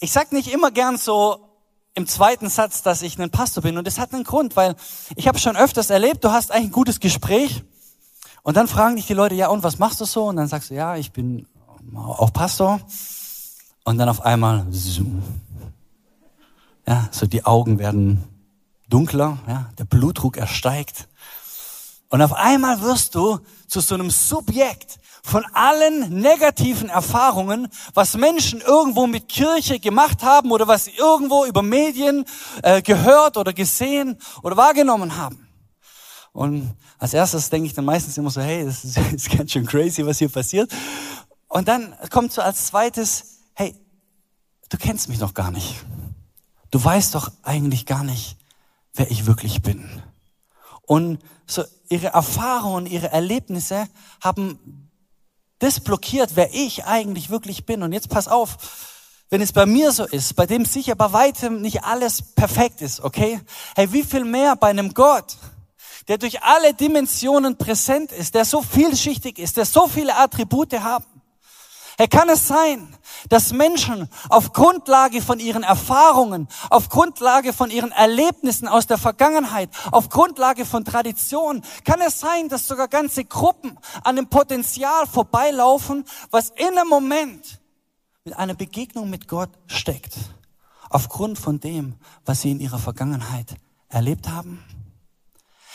ich 0.00 0.12
sag 0.12 0.32
nicht 0.32 0.52
immer 0.52 0.70
gern 0.70 0.96
so, 0.96 1.51
im 1.94 2.06
zweiten 2.06 2.48
Satz, 2.48 2.82
dass 2.82 3.02
ich 3.02 3.18
ein 3.18 3.30
Pastor 3.30 3.62
bin. 3.62 3.76
Und 3.76 3.86
das 3.86 3.98
hat 3.98 4.14
einen 4.14 4.24
Grund, 4.24 4.56
weil 4.56 4.76
ich 5.16 5.28
habe 5.28 5.38
schon 5.38 5.56
öfters 5.56 5.90
erlebt, 5.90 6.24
du 6.24 6.30
hast 6.30 6.50
eigentlich 6.50 6.68
ein 6.68 6.72
gutes 6.72 7.00
Gespräch 7.00 7.62
und 8.42 8.56
dann 8.56 8.66
fragen 8.66 8.96
dich 8.96 9.06
die 9.06 9.14
Leute, 9.14 9.34
ja 9.34 9.48
und 9.48 9.62
was 9.62 9.78
machst 9.78 10.00
du 10.00 10.04
so? 10.04 10.24
Und 10.24 10.36
dann 10.36 10.48
sagst 10.48 10.70
du, 10.70 10.74
ja, 10.74 10.96
ich 10.96 11.12
bin 11.12 11.46
auch 11.94 12.32
Pastor. 12.32 12.80
Und 13.84 13.98
dann 13.98 14.08
auf 14.08 14.22
einmal, 14.22 14.66
ja, 16.86 17.08
so 17.10 17.26
die 17.26 17.44
Augen 17.44 17.78
werden 17.78 18.24
dunkler, 18.88 19.38
ja, 19.46 19.70
der 19.78 19.84
Blutdruck 19.84 20.36
ersteigt. 20.36 21.08
Und 22.12 22.20
auf 22.20 22.34
einmal 22.34 22.82
wirst 22.82 23.14
du 23.14 23.38
zu 23.66 23.80
so 23.80 23.94
einem 23.94 24.10
Subjekt, 24.10 24.98
von 25.22 25.46
allen 25.54 26.20
negativen 26.20 26.90
Erfahrungen, 26.90 27.68
was 27.94 28.18
Menschen 28.18 28.60
irgendwo 28.60 29.06
mit 29.06 29.30
Kirche 29.30 29.80
gemacht 29.80 30.22
haben 30.22 30.50
oder 30.50 30.68
was 30.68 30.84
sie 30.84 30.90
irgendwo 30.90 31.46
über 31.46 31.62
Medien 31.62 32.26
äh, 32.62 32.82
gehört 32.82 33.38
oder 33.38 33.54
gesehen 33.54 34.18
oder 34.42 34.58
wahrgenommen 34.58 35.16
haben. 35.16 35.48
Und 36.32 36.74
als 36.98 37.14
erstes 37.14 37.48
denke 37.48 37.68
ich 37.68 37.72
dann 37.72 37.86
meistens 37.86 38.18
immer 38.18 38.28
so, 38.28 38.42
hey, 38.42 38.66
das 38.66 38.84
ist, 38.84 38.96
das 38.98 39.12
ist 39.12 39.30
ganz 39.30 39.52
schön 39.52 39.64
crazy, 39.64 40.04
was 40.04 40.18
hier 40.18 40.28
passiert. 40.28 40.70
Und 41.48 41.66
dann 41.66 41.94
kommt 42.10 42.32
so 42.34 42.42
als 42.42 42.66
zweites, 42.66 43.38
hey, 43.54 43.74
du 44.68 44.76
kennst 44.76 45.08
mich 45.08 45.18
noch 45.18 45.32
gar 45.32 45.50
nicht. 45.50 45.76
Du 46.70 46.84
weißt 46.84 47.14
doch 47.14 47.32
eigentlich 47.42 47.86
gar 47.86 48.04
nicht, 48.04 48.36
wer 48.92 49.10
ich 49.10 49.24
wirklich 49.24 49.62
bin. 49.62 50.02
Und 50.92 51.20
so 51.46 51.64
ihre 51.88 52.08
Erfahrungen, 52.08 52.84
ihre 52.84 53.10
Erlebnisse 53.10 53.88
haben 54.20 54.90
das 55.58 55.80
blockiert, 55.80 56.32
wer 56.34 56.52
ich 56.52 56.84
eigentlich 56.84 57.30
wirklich 57.30 57.64
bin. 57.64 57.82
Und 57.82 57.94
jetzt 57.94 58.10
pass 58.10 58.28
auf, 58.28 58.58
wenn 59.30 59.40
es 59.40 59.54
bei 59.54 59.64
mir 59.64 59.90
so 59.92 60.04
ist, 60.04 60.36
bei 60.36 60.44
dem 60.44 60.66
sicher 60.66 60.94
bei 60.94 61.10
weitem 61.14 61.62
nicht 61.62 61.82
alles 61.82 62.34
perfekt 62.34 62.82
ist, 62.82 63.00
okay? 63.00 63.40
Hey, 63.74 63.90
wie 63.90 64.02
viel 64.02 64.26
mehr 64.26 64.54
bei 64.54 64.68
einem 64.68 64.92
Gott, 64.92 65.38
der 66.08 66.18
durch 66.18 66.42
alle 66.42 66.74
Dimensionen 66.74 67.56
präsent 67.56 68.12
ist, 68.12 68.34
der 68.34 68.44
so 68.44 68.60
vielschichtig 68.60 69.38
ist, 69.38 69.56
der 69.56 69.64
so 69.64 69.86
viele 69.86 70.14
Attribute 70.14 70.78
hat. 70.78 71.04
Hey, 71.98 72.08
kann 72.08 72.28
es 72.30 72.48
sein, 72.48 72.96
dass 73.28 73.52
Menschen 73.52 74.08
auf 74.30 74.52
Grundlage 74.52 75.20
von 75.20 75.38
ihren 75.38 75.62
Erfahrungen, 75.62 76.48
auf 76.70 76.88
Grundlage 76.88 77.52
von 77.52 77.70
ihren 77.70 77.92
Erlebnissen 77.92 78.66
aus 78.66 78.86
der 78.86 78.98
Vergangenheit, 78.98 79.68
auf 79.90 80.08
Grundlage 80.08 80.64
von 80.64 80.84
Tradition, 80.84 81.62
kann 81.84 82.00
es 82.00 82.18
sein, 82.18 82.48
dass 82.48 82.66
sogar 82.66 82.88
ganze 82.88 83.24
Gruppen 83.24 83.78
an 84.04 84.16
dem 84.16 84.28
Potenzial 84.28 85.06
vorbeilaufen, 85.06 86.04
was 86.30 86.50
in 86.50 86.78
einem 86.78 86.88
Moment 86.88 87.60
mit 88.24 88.36
einer 88.36 88.54
Begegnung 88.54 89.10
mit 89.10 89.28
Gott 89.28 89.50
steckt, 89.66 90.14
aufgrund 90.88 91.38
von 91.38 91.60
dem, 91.60 91.96
was 92.24 92.40
sie 92.40 92.52
in 92.52 92.60
ihrer 92.60 92.78
Vergangenheit 92.78 93.56
erlebt 93.88 94.28
haben? 94.28 94.64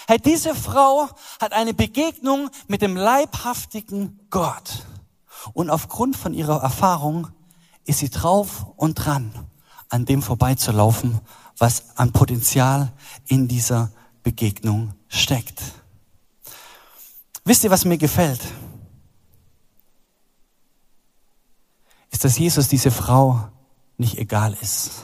Hey, 0.07 0.19
diese 0.19 0.55
Frau 0.55 1.09
hat 1.39 1.51
eine 1.51 1.73
Begegnung 1.73 2.49
mit 2.67 2.81
dem 2.81 2.95
leibhaftigen 2.95 4.25
Gott. 4.29 4.85
Und 5.53 5.69
aufgrund 5.69 6.15
von 6.15 6.33
ihrer 6.33 6.61
Erfahrung 6.61 7.27
ist 7.85 7.99
sie 7.99 8.09
drauf 8.09 8.67
und 8.75 8.95
dran, 8.95 9.31
an 9.89 10.05
dem 10.05 10.21
vorbeizulaufen, 10.21 11.19
was 11.57 11.97
an 11.97 12.11
Potenzial 12.11 12.91
in 13.25 13.47
dieser 13.47 13.91
Begegnung 14.23 14.93
steckt. 15.07 15.61
Wisst 17.45 17.63
ihr, 17.63 17.71
was 17.71 17.85
mir 17.85 17.97
gefällt? 17.97 18.41
Ist, 22.11 22.25
dass 22.25 22.37
Jesus 22.37 22.67
diese 22.67 22.91
Frau 22.91 23.49
nicht 23.97 24.17
egal 24.17 24.55
ist. 24.61 25.03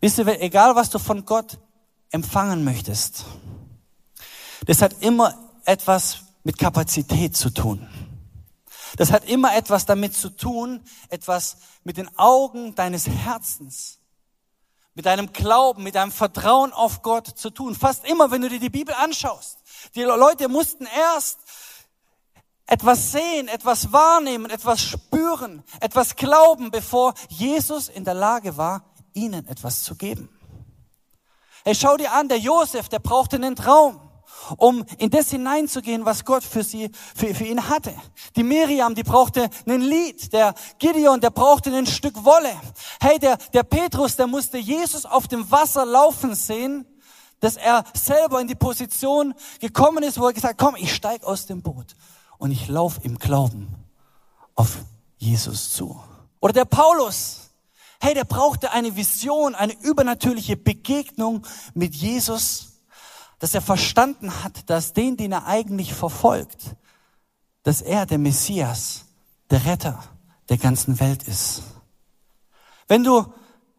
Wisst 0.00 0.18
ihr, 0.18 0.42
egal 0.42 0.76
was 0.76 0.90
du 0.90 0.98
von 0.98 1.24
Gott 1.24 1.58
empfangen 2.10 2.64
möchtest, 2.64 3.24
das 4.66 4.82
hat 4.82 4.96
immer 5.00 5.34
etwas 5.64 6.18
mit 6.44 6.58
Kapazität 6.58 7.36
zu 7.36 7.50
tun. 7.50 7.88
Das 8.96 9.12
hat 9.12 9.24
immer 9.24 9.54
etwas 9.54 9.86
damit 9.86 10.14
zu 10.14 10.30
tun, 10.30 10.82
etwas 11.08 11.56
mit 11.84 11.96
den 11.96 12.16
Augen 12.18 12.74
deines 12.74 13.08
Herzens, 13.08 13.98
mit 14.94 15.06
deinem 15.06 15.32
Glauben, 15.32 15.82
mit 15.82 15.94
deinem 15.94 16.12
Vertrauen 16.12 16.72
auf 16.72 17.02
Gott 17.02 17.26
zu 17.26 17.50
tun. 17.50 17.74
Fast 17.74 18.04
immer, 18.04 18.30
wenn 18.30 18.42
du 18.42 18.48
dir 18.48 18.60
die 18.60 18.68
Bibel 18.68 18.94
anschaust. 18.94 19.58
Die 19.94 20.02
Leute 20.02 20.48
mussten 20.48 20.86
erst 20.86 21.38
etwas 22.66 23.12
sehen, 23.12 23.48
etwas 23.48 23.92
wahrnehmen, 23.92 24.50
etwas 24.50 24.82
spüren, 24.82 25.62
etwas 25.80 26.16
glauben, 26.16 26.70
bevor 26.70 27.14
Jesus 27.28 27.88
in 27.88 28.04
der 28.04 28.14
Lage 28.14 28.56
war, 28.56 28.84
ihnen 29.14 29.46
etwas 29.48 29.82
zu 29.82 29.96
geben. 29.96 30.28
Hey, 31.64 31.74
schau 31.74 31.96
dir 31.96 32.12
an, 32.12 32.28
der 32.28 32.38
Josef, 32.38 32.88
der 32.88 32.98
brauchte 32.98 33.36
einen 33.36 33.56
Traum 33.56 34.00
um 34.56 34.84
in 34.98 35.10
das 35.10 35.30
hineinzugehen, 35.30 36.04
was 36.04 36.24
Gott 36.24 36.44
für 36.44 36.62
sie, 36.62 36.90
für, 37.14 37.34
für 37.34 37.44
ihn 37.44 37.68
hatte. 37.68 37.94
Die 38.36 38.42
Miriam, 38.42 38.94
die 38.94 39.02
brauchte 39.02 39.48
ein 39.66 39.80
Lied. 39.80 40.32
Der 40.32 40.54
Gideon, 40.78 41.20
der 41.20 41.30
brauchte 41.30 41.74
ein 41.74 41.86
Stück 41.86 42.24
Wolle. 42.24 42.52
Hey, 43.00 43.18
der, 43.18 43.36
der 43.52 43.62
Petrus, 43.62 44.16
der 44.16 44.26
musste 44.26 44.58
Jesus 44.58 45.04
auf 45.04 45.28
dem 45.28 45.50
Wasser 45.50 45.84
laufen 45.84 46.34
sehen, 46.34 46.86
dass 47.40 47.56
er 47.56 47.84
selber 47.94 48.40
in 48.40 48.46
die 48.46 48.54
Position 48.54 49.34
gekommen 49.60 50.04
ist, 50.04 50.18
wo 50.18 50.26
er 50.26 50.32
gesagt, 50.32 50.58
komm, 50.58 50.76
ich 50.76 50.94
steig 50.94 51.24
aus 51.24 51.46
dem 51.46 51.60
Boot 51.60 51.96
und 52.38 52.50
ich 52.52 52.68
laufe 52.68 53.00
im 53.02 53.18
Glauben 53.18 53.74
auf 54.54 54.78
Jesus 55.18 55.72
zu. 55.72 56.00
Oder 56.40 56.52
der 56.52 56.64
Paulus, 56.64 57.50
hey, 58.00 58.14
der 58.14 58.24
brauchte 58.24 58.70
eine 58.72 58.94
Vision, 58.96 59.54
eine 59.54 59.74
übernatürliche 59.80 60.56
Begegnung 60.56 61.46
mit 61.74 61.94
Jesus 61.94 62.71
dass 63.42 63.54
er 63.54 63.60
verstanden 63.60 64.44
hat, 64.44 64.70
dass 64.70 64.92
den, 64.92 65.16
den 65.16 65.32
er 65.32 65.48
eigentlich 65.48 65.94
verfolgt, 65.94 66.76
dass 67.64 67.82
er 67.82 68.06
der 68.06 68.18
Messias, 68.18 69.06
der 69.50 69.64
Retter 69.64 70.00
der 70.48 70.58
ganzen 70.58 71.00
Welt 71.00 71.24
ist. 71.24 71.62
Wenn 72.86 73.02
du 73.02 73.26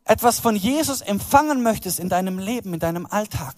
etwas 0.04 0.42
von 0.42 0.58
Jesus 0.58 1.00
empfangen 1.00 1.64
möchtest 1.64 2.00
in 2.02 2.10
deinem 2.10 2.40
Leben, 2.40 2.74
in 2.74 2.82
deinem 2.82 3.06
Alltag, 3.06 3.56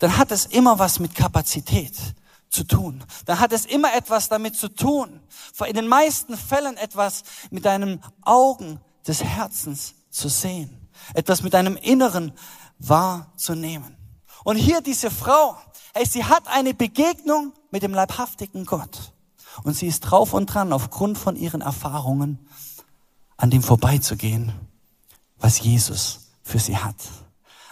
dann 0.00 0.18
hat 0.18 0.30
es 0.30 0.44
immer 0.44 0.78
was 0.78 1.00
mit 1.00 1.14
Kapazität 1.14 1.96
zu 2.50 2.64
tun. 2.64 3.02
Dann 3.24 3.40
hat 3.40 3.54
es 3.54 3.64
immer 3.64 3.94
etwas 3.94 4.28
damit 4.28 4.54
zu 4.54 4.68
tun. 4.68 5.22
In 5.66 5.74
den 5.76 5.88
meisten 5.88 6.36
Fällen 6.36 6.76
etwas 6.76 7.22
mit 7.50 7.64
deinen 7.64 8.04
Augen 8.20 8.80
des 9.06 9.24
Herzens 9.24 9.94
zu 10.10 10.28
sehen. 10.28 10.90
Etwas 11.14 11.42
mit 11.42 11.54
deinem 11.54 11.78
Inneren 11.78 12.32
wahrzunehmen. 12.78 14.03
Und 14.44 14.56
hier 14.56 14.80
diese 14.80 15.10
Frau, 15.10 15.56
hey, 15.94 16.06
sie 16.06 16.24
hat 16.24 16.46
eine 16.46 16.74
Begegnung 16.74 17.52
mit 17.70 17.82
dem 17.82 17.92
leibhaftigen 17.92 18.66
Gott. 18.66 19.12
Und 19.62 19.74
sie 19.74 19.86
ist 19.86 20.00
drauf 20.00 20.32
und 20.32 20.46
dran, 20.46 20.72
aufgrund 20.72 21.18
von 21.18 21.36
ihren 21.36 21.60
Erfahrungen 21.60 22.46
an 23.36 23.50
dem 23.50 23.62
vorbeizugehen, 23.62 24.52
was 25.38 25.60
Jesus 25.60 26.30
für 26.42 26.58
sie 26.58 26.76
hat. 26.76 26.96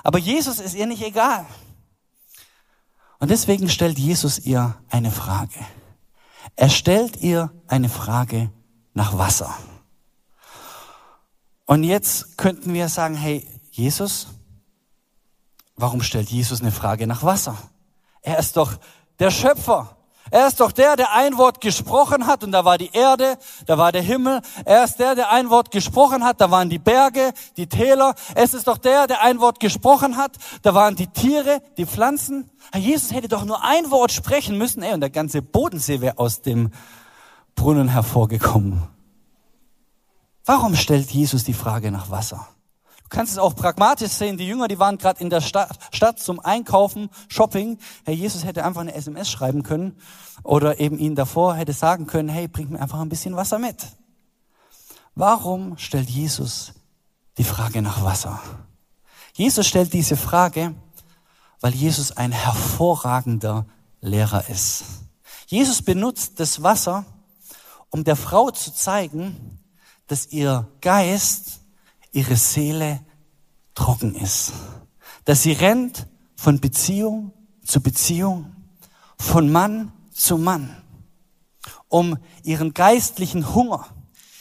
Aber 0.03 0.19
Jesus 0.19 0.59
ist 0.59 0.75
ihr 0.75 0.87
nicht 0.87 1.03
egal. 1.03 1.47
Und 3.19 3.31
deswegen 3.31 3.69
stellt 3.69 3.99
Jesus 3.99 4.41
ihr 4.41 4.77
eine 4.91 5.13
Frage. 5.13 5.61
Er 6.57 6.69
stellt 6.69 7.19
ihr 7.19 7.53
eine 7.69 7.89
Frage 7.89 8.51
nach 8.95 9.17
Wasser. 9.17 9.57
Und 11.67 11.85
jetzt 11.85 12.37
könnten 12.37 12.75
wir 12.75 12.89
sagen, 12.89 13.15
hey, 13.15 13.47
Jesus, 13.71 14.29
warum 15.77 16.03
stellt 16.03 16.31
Jesus 16.31 16.61
eine 16.61 16.73
Frage 16.73 17.07
nach 17.07 17.23
Wasser? 17.23 17.57
Er 18.23 18.39
ist 18.39 18.57
doch 18.57 18.73
der 19.19 19.31
Schöpfer. 19.31 19.97
Er 20.31 20.47
ist 20.47 20.61
doch 20.61 20.73
der, 20.73 20.97
der 20.97 21.13
ein 21.13 21.37
Wort 21.37 21.61
gesprochen 21.61 22.27
hat 22.27 22.43
und 22.43 22.53
da 22.53 22.65
war 22.65 22.79
die 22.79 22.91
Erde, 22.93 23.37
da 23.67 23.77
war 23.77 23.93
der 23.93 24.01
Himmel. 24.01 24.41
Er 24.65 24.85
ist 24.85 24.97
der, 24.97 25.15
der 25.15 25.31
ein 25.31 25.51
Wort 25.51 25.71
gesprochen 25.71 26.25
hat, 26.25 26.41
da 26.41 26.51
waren 26.51 26.71
die 26.71 26.79
Berge, 26.79 27.35
die 27.57 27.67
Täler. 27.67 28.15
Es 28.35 28.55
ist 28.55 28.67
doch 28.67 28.79
der, 28.79 29.07
der 29.07 29.21
ein 29.23 29.41
Wort 29.41 29.61
gesprochen 29.61 30.17
hat, 30.17 30.37
da 30.63 30.75
waren 30.75 30.97
die 30.97 31.09
Tiere, 31.09 31.61
die 31.77 31.85
Pflanzen. 31.85 32.51
Herr 32.71 32.81
Jesus 32.81 33.13
hätte 33.13 33.29
doch 33.29 33.45
nur 33.45 33.63
ein 33.63 33.91
Wort 33.91 34.13
sprechen 34.13 34.57
müssen, 34.57 34.83
ey, 34.83 34.95
und 34.95 35.01
der 35.01 35.11
ganze 35.11 35.43
Bodensee 35.43 36.01
wäre 36.01 36.19
aus 36.19 36.41
dem 36.41 36.71
Brunnen 37.55 37.89
hervorgekommen. 37.89 38.85
Warum 40.47 40.77
stellt 40.77 41.11
Jesus 41.11 41.45
die 41.45 41.53
Frage 41.53 41.91
nach 41.91 42.11
Wasser? 42.11 42.49
Kannst 43.13 43.33
es 43.33 43.39
auch 43.39 43.55
pragmatisch 43.55 44.11
sehen. 44.11 44.37
Die 44.37 44.47
Jünger, 44.47 44.67
die 44.67 44.79
waren 44.79 44.99
gerade 44.99 45.21
in 45.21 45.31
der 45.31 45.41
Stadt, 45.41 45.79
Stadt 45.93 46.19
zum 46.19 46.41
Einkaufen, 46.41 47.11
Shopping. 47.29 47.79
Herr 48.05 48.15
Jesus 48.15 48.45
hätte 48.45 48.65
einfach 48.65 48.81
eine 48.81 48.95
SMS 48.95 49.31
schreiben 49.31 49.63
können 49.63 49.97
oder 50.43 50.81
eben 50.81 50.99
ihnen 50.99 51.15
davor 51.15 51.55
hätte 51.55 51.73
sagen 51.73 52.07
können, 52.07 52.29
hey, 52.29 52.49
bring 52.49 52.71
mir 52.71 52.81
einfach 52.81 53.01
ein 53.01 53.09
bisschen 53.09 53.37
Wasser 53.37 53.59
mit. 53.59 53.77
Warum 55.15 55.79
stellt 55.79 56.09
Jesus 56.09 56.73
die 57.39 57.45
Frage 57.45 57.83
nach 57.83 58.03
Wasser? 58.03 58.41
Jesus 59.35 59.67
stellt 59.67 59.93
diese 59.93 60.17
Frage, 60.17 60.75
weil 61.61 61.75
Jesus 61.75 62.13
ein 62.13 62.33
hervorragender 62.33 63.67
Lehrer 64.01 64.49
ist. 64.49 64.85
Jesus 65.47 65.83
benutzt 65.83 66.41
das 66.41 66.63
Wasser, 66.63 67.05
um 67.91 68.05
der 68.05 68.17
Frau 68.17 68.51
zu 68.51 68.75
zeigen, 68.75 69.59
dass 70.07 70.27
ihr 70.27 70.69
Geist 70.81 71.62
ihre 72.13 72.37
Seele 72.37 73.01
trocken 73.75 74.15
ist. 74.15 74.53
Dass 75.25 75.43
sie 75.43 75.53
rennt 75.53 76.07
von 76.37 76.61
Beziehung 76.61 77.33
zu 77.65 77.81
Beziehung, 77.81 78.55
von 79.19 79.51
Mann 79.51 79.93
zu 80.13 80.37
Mann, 80.37 80.77
um 81.89 82.19
ihren 82.43 82.75
geistlichen 82.75 83.55
Hunger, 83.55 83.87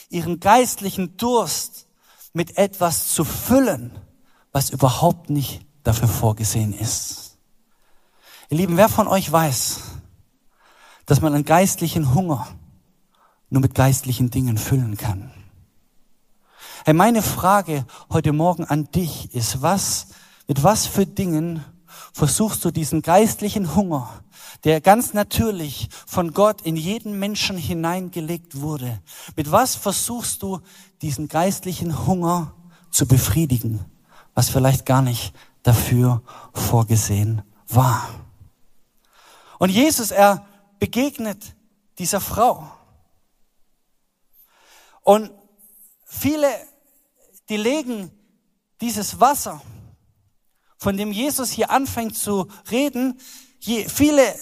ihren 0.10 0.40
geistlichen 0.40 1.18
Durst 1.18 1.88
mit 2.34 2.58
etwas 2.58 3.14
zu 3.14 3.24
füllen, 3.24 3.98
was 4.52 4.70
überhaupt 4.70 5.30
nicht 5.30 5.66
dafür 5.84 6.08
vorgesehen 6.08 6.74
ist. 6.74 7.38
Ihr 8.50 8.58
Lieben, 8.58 8.78
wer 8.78 8.90
von 8.90 9.08
euch 9.08 9.32
weiß, 9.32 9.80
dass 11.06 11.22
man 11.22 11.34
einen 11.34 11.46
geistlichen 11.46 12.14
Hunger 12.14 12.48
nur 13.50 13.62
mit 13.62 13.76
geistlichen 13.76 14.30
Dingen 14.30 14.58
füllen 14.58 14.98
kann? 14.98 15.32
Hey, 16.84 16.96
meine 16.96 17.22
Frage 17.22 17.86
heute 18.10 18.34
Morgen 18.34 18.66
an 18.66 18.90
dich 18.90 19.36
ist, 19.36 19.62
was, 19.62 20.08
mit 20.48 20.64
was 20.64 20.88
für 20.88 21.06
Dingen 21.06 21.64
versuchst 22.12 22.66
du 22.66 22.72
diesen 22.72 23.04
geistlichen 23.04 23.76
Hunger, 23.76 24.24
der 24.64 24.82
ganz 24.82 25.14
natürlich 25.14 25.90
von 26.08 26.34
Gott 26.34 26.64
in 26.64 26.76
jeden 26.76 27.20
Menschen 27.20 27.56
hineingelegt 27.56 28.62
wurde, 28.62 29.00
mit 29.36 29.52
was 29.52 29.76
versuchst 29.76 30.42
du 30.42 30.60
diesen 31.04 31.28
geistlichen 31.28 32.08
Hunger 32.08 32.56
zu 32.90 33.06
befriedigen, 33.06 33.86
was 34.34 34.50
vielleicht 34.50 34.88
gar 34.88 35.04
nicht 35.04 35.36
dafür 35.62 36.24
vorgesehen 36.52 37.44
war? 37.68 38.10
Und 39.60 39.70
Jesus, 39.70 40.10
er 40.10 40.48
begegnet 40.80 41.56
dieser 42.00 42.22
Frau. 42.22 42.72
Und 45.04 45.30
viele 46.06 46.71
die 47.52 47.58
legen 47.58 48.10
dieses 48.80 49.20
Wasser, 49.20 49.62
von 50.78 50.96
dem 50.96 51.12
Jesus 51.12 51.52
hier 51.52 51.70
anfängt 51.70 52.16
zu 52.16 52.48
reden, 52.72 53.20
viele 53.60 54.34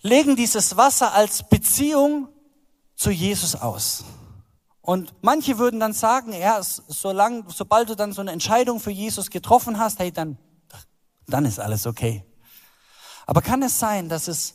legen 0.00 0.34
dieses 0.34 0.78
Wasser 0.78 1.12
als 1.12 1.46
Beziehung 1.46 2.28
zu 2.96 3.10
Jesus 3.10 3.54
aus. 3.54 4.04
Und 4.80 5.12
manche 5.20 5.58
würden 5.58 5.80
dann 5.80 5.92
sagen, 5.92 6.32
ja, 6.32 6.62
solange, 6.62 7.44
sobald 7.48 7.90
du 7.90 7.94
dann 7.94 8.14
so 8.14 8.22
eine 8.22 8.32
Entscheidung 8.32 8.80
für 8.80 8.90
Jesus 8.90 9.28
getroffen 9.28 9.78
hast, 9.78 9.98
hey, 9.98 10.10
dann, 10.10 10.38
dann 11.26 11.44
ist 11.44 11.60
alles 11.60 11.86
okay. 11.86 12.24
Aber 13.26 13.42
kann 13.42 13.62
es 13.62 13.78
sein, 13.78 14.08
dass 14.08 14.28
es 14.28 14.54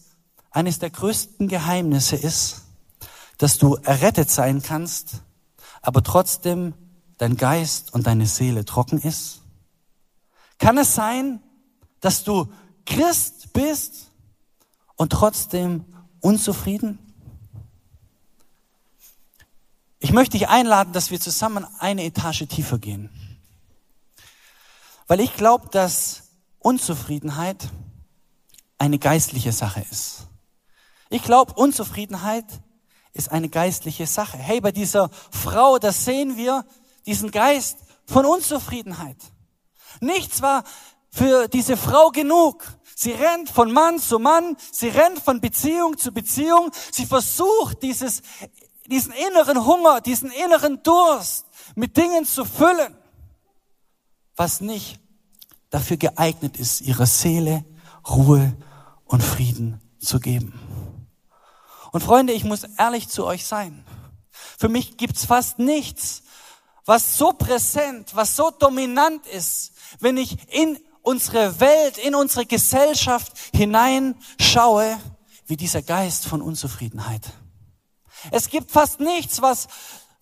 eines 0.49 0.79
der 0.79 0.89
größten 0.89 1.47
Geheimnisse 1.49 2.15
ist, 2.15 2.63
dass 3.37 3.59
du 3.59 3.75
errettet 3.75 4.31
sein 4.31 4.63
kannst, 4.63 5.21
aber 5.83 6.01
trotzdem 6.01 6.73
dein 7.17 7.37
Geist 7.37 7.93
und 7.93 8.07
deine 8.07 8.27
Seele 8.27 8.65
trocken 8.65 8.99
ist? 8.99 9.41
Kann 10.57 10.77
es 10.77 10.95
sein, 10.95 11.41
dass 11.99 12.23
du 12.23 12.51
Christ 12.85 13.53
bist 13.53 14.11
und 14.95 15.11
trotzdem 15.11 15.85
unzufrieden? 16.19 16.99
Ich 19.99 20.11
möchte 20.11 20.37
dich 20.37 20.49
einladen, 20.49 20.91
dass 20.93 21.11
wir 21.11 21.19
zusammen 21.19 21.65
eine 21.79 22.03
Etage 22.03 22.45
tiefer 22.47 22.77
gehen. 22.77 23.09
Weil 25.07 25.21
ich 25.21 25.33
glaube, 25.35 25.69
dass 25.69 26.23
Unzufriedenheit 26.59 27.69
eine 28.77 28.99
geistliche 28.99 29.51
Sache 29.51 29.85
ist. 29.91 30.27
Ich 31.09 31.23
glaube, 31.23 31.53
Unzufriedenheit 31.53 32.45
ist 33.13 33.31
eine 33.31 33.47
geistliche 33.47 34.07
Sache. 34.07 34.37
Hey, 34.37 34.59
bei 34.59 34.71
dieser 34.71 35.09
Frau, 35.31 35.77
das 35.77 36.03
sehen 36.03 36.35
wir, 36.35 36.65
diesen 37.05 37.31
Geist 37.31 37.77
von 38.05 38.25
Unzufriedenheit. 38.25 39.17
Nichts 40.01 40.41
war 40.41 40.63
für 41.09 41.47
diese 41.47 41.77
Frau 41.77 42.09
genug. 42.09 42.65
Sie 42.95 43.11
rennt 43.11 43.49
von 43.49 43.71
Mann 43.71 43.99
zu 43.99 44.19
Mann, 44.19 44.57
sie 44.71 44.89
rennt 44.89 45.19
von 45.19 45.41
Beziehung 45.41 45.97
zu 45.97 46.11
Beziehung, 46.11 46.71
sie 46.91 47.05
versucht 47.05 47.81
dieses, 47.81 48.21
diesen 48.87 49.13
inneren 49.13 49.65
Hunger, 49.65 50.01
diesen 50.01 50.31
inneren 50.31 50.81
Durst 50.83 51.45
mit 51.75 51.97
Dingen 51.97 52.25
zu 52.25 52.45
füllen, 52.45 52.95
was 54.35 54.61
nicht 54.61 54.99
dafür 55.69 55.97
geeignet 55.97 56.57
ist, 56.57 56.81
ihrer 56.81 57.05
Seele 57.05 57.65
Ruhe 58.07 58.55
und 59.05 59.23
Frieden 59.23 59.81
zu 59.99 60.19
geben. 60.19 60.53
Und 61.91 62.01
Freunde, 62.01 62.33
ich 62.33 62.43
muss 62.43 62.63
ehrlich 62.77 63.09
zu 63.09 63.25
euch 63.25 63.45
sein. 63.45 63.85
Für 64.57 64.69
mich 64.69 64.97
gibt's 64.97 65.25
fast 65.25 65.59
nichts, 65.59 66.22
was 66.85 67.17
so 67.17 67.33
präsent, 67.33 68.15
was 68.15 68.35
so 68.35 68.51
dominant 68.51 69.25
ist, 69.27 69.71
wenn 69.99 70.17
ich 70.17 70.37
in 70.53 70.79
unsere 71.01 71.59
Welt, 71.59 71.97
in 71.97 72.15
unsere 72.15 72.45
Gesellschaft 72.45 73.33
hineinschaue, 73.53 74.97
wie 75.45 75.57
dieser 75.57 75.81
Geist 75.81 76.25
von 76.25 76.41
Unzufriedenheit. 76.41 77.21
Es 78.31 78.49
gibt 78.49 78.71
fast 78.71 78.99
nichts, 78.99 79.41
was 79.41 79.67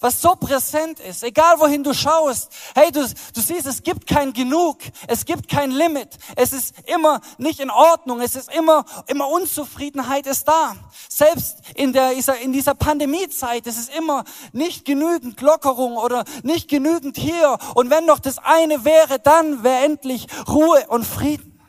was 0.02 0.20
so 0.20 0.36
präsent 0.36 1.00
ist, 1.00 1.24
egal 1.24 1.60
wohin 1.60 1.84
du 1.84 1.94
schaust. 1.94 2.52
Hey, 2.74 2.92
du, 2.92 3.08
du 3.08 3.40
siehst, 3.40 3.68
es 3.68 3.84
gibt 3.84 4.08
kein 4.08 4.34
Genug, 4.34 4.80
es 5.08 5.26
gibt 5.26 5.48
kein 5.48 5.70
Limit, 5.70 6.18
es 6.36 6.54
ist 6.54 6.74
immer 6.88 7.22
nicht 7.38 7.60
in 7.60 7.70
Ordnung, 7.70 8.20
es 8.20 8.36
ist 8.36 8.52
immer, 8.52 8.84
immer 9.06 9.30
Unzufriedenheit 9.30 10.26
ist 10.26 10.48
da. 10.48 10.76
Selbst 11.08 11.60
in, 11.76 11.94
der, 11.94 12.14
in 12.42 12.52
dieser 12.52 12.74
Pandemiezeit 12.74 13.68
ist 13.68 13.78
es 13.78 13.90
immer 13.90 14.24
nicht 14.52 14.86
genügend 14.86 15.40
Lockerung 15.40 15.98
oder 15.98 16.26
nicht 16.42 16.68
genügend 16.68 17.16
hier. 17.16 17.60
Und 17.76 17.92
wenn 17.92 18.06
noch 18.06 18.20
das 18.20 18.40
eine 18.40 18.84
wäre, 18.84 19.20
dann 19.20 19.64
wäre 19.64 19.86
endlich 19.86 20.26
Ruhe 20.48 20.84
und 20.88 21.06
Frieden. 21.06 21.62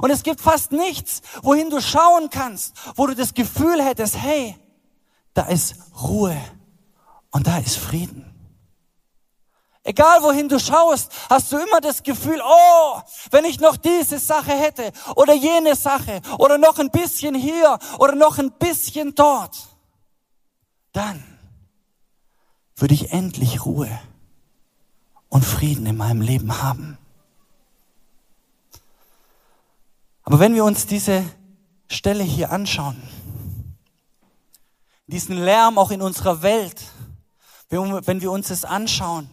Und 0.00 0.10
es 0.10 0.24
gibt 0.24 0.40
fast 0.40 0.72
nichts, 0.72 1.22
wohin 1.42 1.70
du 1.70 1.80
schauen 1.80 2.30
kannst, 2.30 2.74
wo 2.96 3.06
du 3.06 3.14
das 3.14 3.34
Gefühl 3.34 3.80
hättest, 3.80 4.16
hey, 4.16 4.56
da 5.34 5.42
ist 5.44 5.76
Ruhe 6.02 6.36
und 7.36 7.46
da 7.46 7.58
ist 7.58 7.76
Frieden. 7.76 8.24
Egal 9.82 10.22
wohin 10.22 10.48
du 10.48 10.58
schaust, 10.58 11.12
hast 11.28 11.52
du 11.52 11.58
immer 11.58 11.82
das 11.82 12.02
Gefühl, 12.02 12.40
oh, 12.42 13.00
wenn 13.30 13.44
ich 13.44 13.60
noch 13.60 13.76
diese 13.76 14.18
Sache 14.18 14.52
hätte 14.52 14.90
oder 15.16 15.34
jene 15.34 15.76
Sache 15.76 16.22
oder 16.38 16.56
noch 16.56 16.78
ein 16.78 16.90
bisschen 16.90 17.34
hier 17.34 17.78
oder 17.98 18.14
noch 18.14 18.38
ein 18.38 18.52
bisschen 18.52 19.14
dort, 19.14 19.54
dann 20.92 21.22
würde 22.74 22.94
ich 22.94 23.12
endlich 23.12 23.66
Ruhe 23.66 23.90
und 25.28 25.44
Frieden 25.44 25.84
in 25.84 25.98
meinem 25.98 26.22
Leben 26.22 26.62
haben. 26.62 26.96
Aber 30.22 30.38
wenn 30.38 30.54
wir 30.54 30.64
uns 30.64 30.86
diese 30.86 31.22
Stelle 31.86 32.24
hier 32.24 32.50
anschauen, 32.50 32.96
diesen 35.06 35.36
Lärm 35.36 35.76
auch 35.76 35.90
in 35.90 36.00
unserer 36.00 36.40
Welt, 36.40 36.82
wenn 37.68 38.20
wir 38.20 38.30
uns 38.30 38.48
das 38.48 38.64
anschauen, 38.64 39.28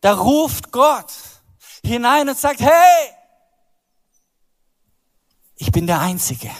da 0.00 0.14
ruft 0.14 0.72
Gott 0.72 1.12
hinein 1.84 2.28
und 2.28 2.38
sagt, 2.38 2.60
hey, 2.60 3.10
ich 5.56 5.72
bin 5.72 5.86
der 5.86 6.00
Einzige. 6.00 6.50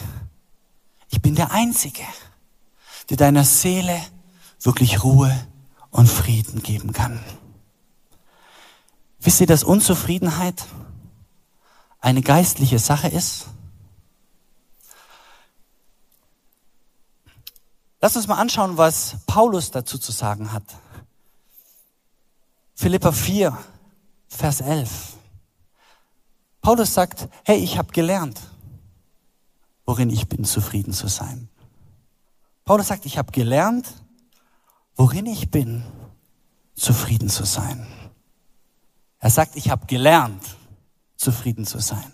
Ich 1.09 1.21
bin 1.21 1.35
der 1.35 1.51
Einzige, 1.51 2.03
der 3.09 3.17
deiner 3.17 3.43
Seele 3.43 4.01
wirklich 4.61 5.03
Ruhe 5.03 5.47
und 5.91 6.07
Frieden 6.07 6.61
geben 6.61 6.91
kann. 6.91 7.23
Wisst 9.19 9.41
ihr, 9.41 9.47
dass 9.47 9.63
Unzufriedenheit 9.63 10.65
eine 11.99 12.21
geistliche 12.21 12.79
Sache 12.79 13.07
ist? 13.07 13.47
Lass 18.05 18.15
uns 18.15 18.27
mal 18.27 18.37
anschauen, 18.37 18.77
was 18.77 19.15
Paulus 19.25 19.71
dazu 19.71 19.97
zu 19.97 20.11
sagen 20.11 20.51
hat. 20.51 20.61
Philippa 22.75 23.11
4, 23.11 23.57
Vers 24.27 24.61
11. 24.61 25.17
Paulus 26.61 26.93
sagt, 26.93 27.27
hey, 27.45 27.57
ich 27.57 27.79
habe 27.79 27.91
gelernt, 27.91 28.39
worin 29.87 30.11
ich 30.11 30.29
bin, 30.29 30.45
zufrieden 30.45 30.93
zu 30.93 31.07
sein. 31.07 31.49
Paulus 32.63 32.89
sagt, 32.89 33.07
ich 33.07 33.17
habe 33.17 33.31
gelernt, 33.31 33.91
worin 34.95 35.25
ich 35.25 35.49
bin, 35.49 35.83
zufrieden 36.75 37.27
zu 37.27 37.43
sein. 37.43 37.87
Er 39.17 39.31
sagt, 39.31 39.55
ich 39.55 39.71
habe 39.71 39.87
gelernt, 39.87 40.43
zufrieden 41.15 41.65
zu 41.65 41.79
sein. 41.79 42.13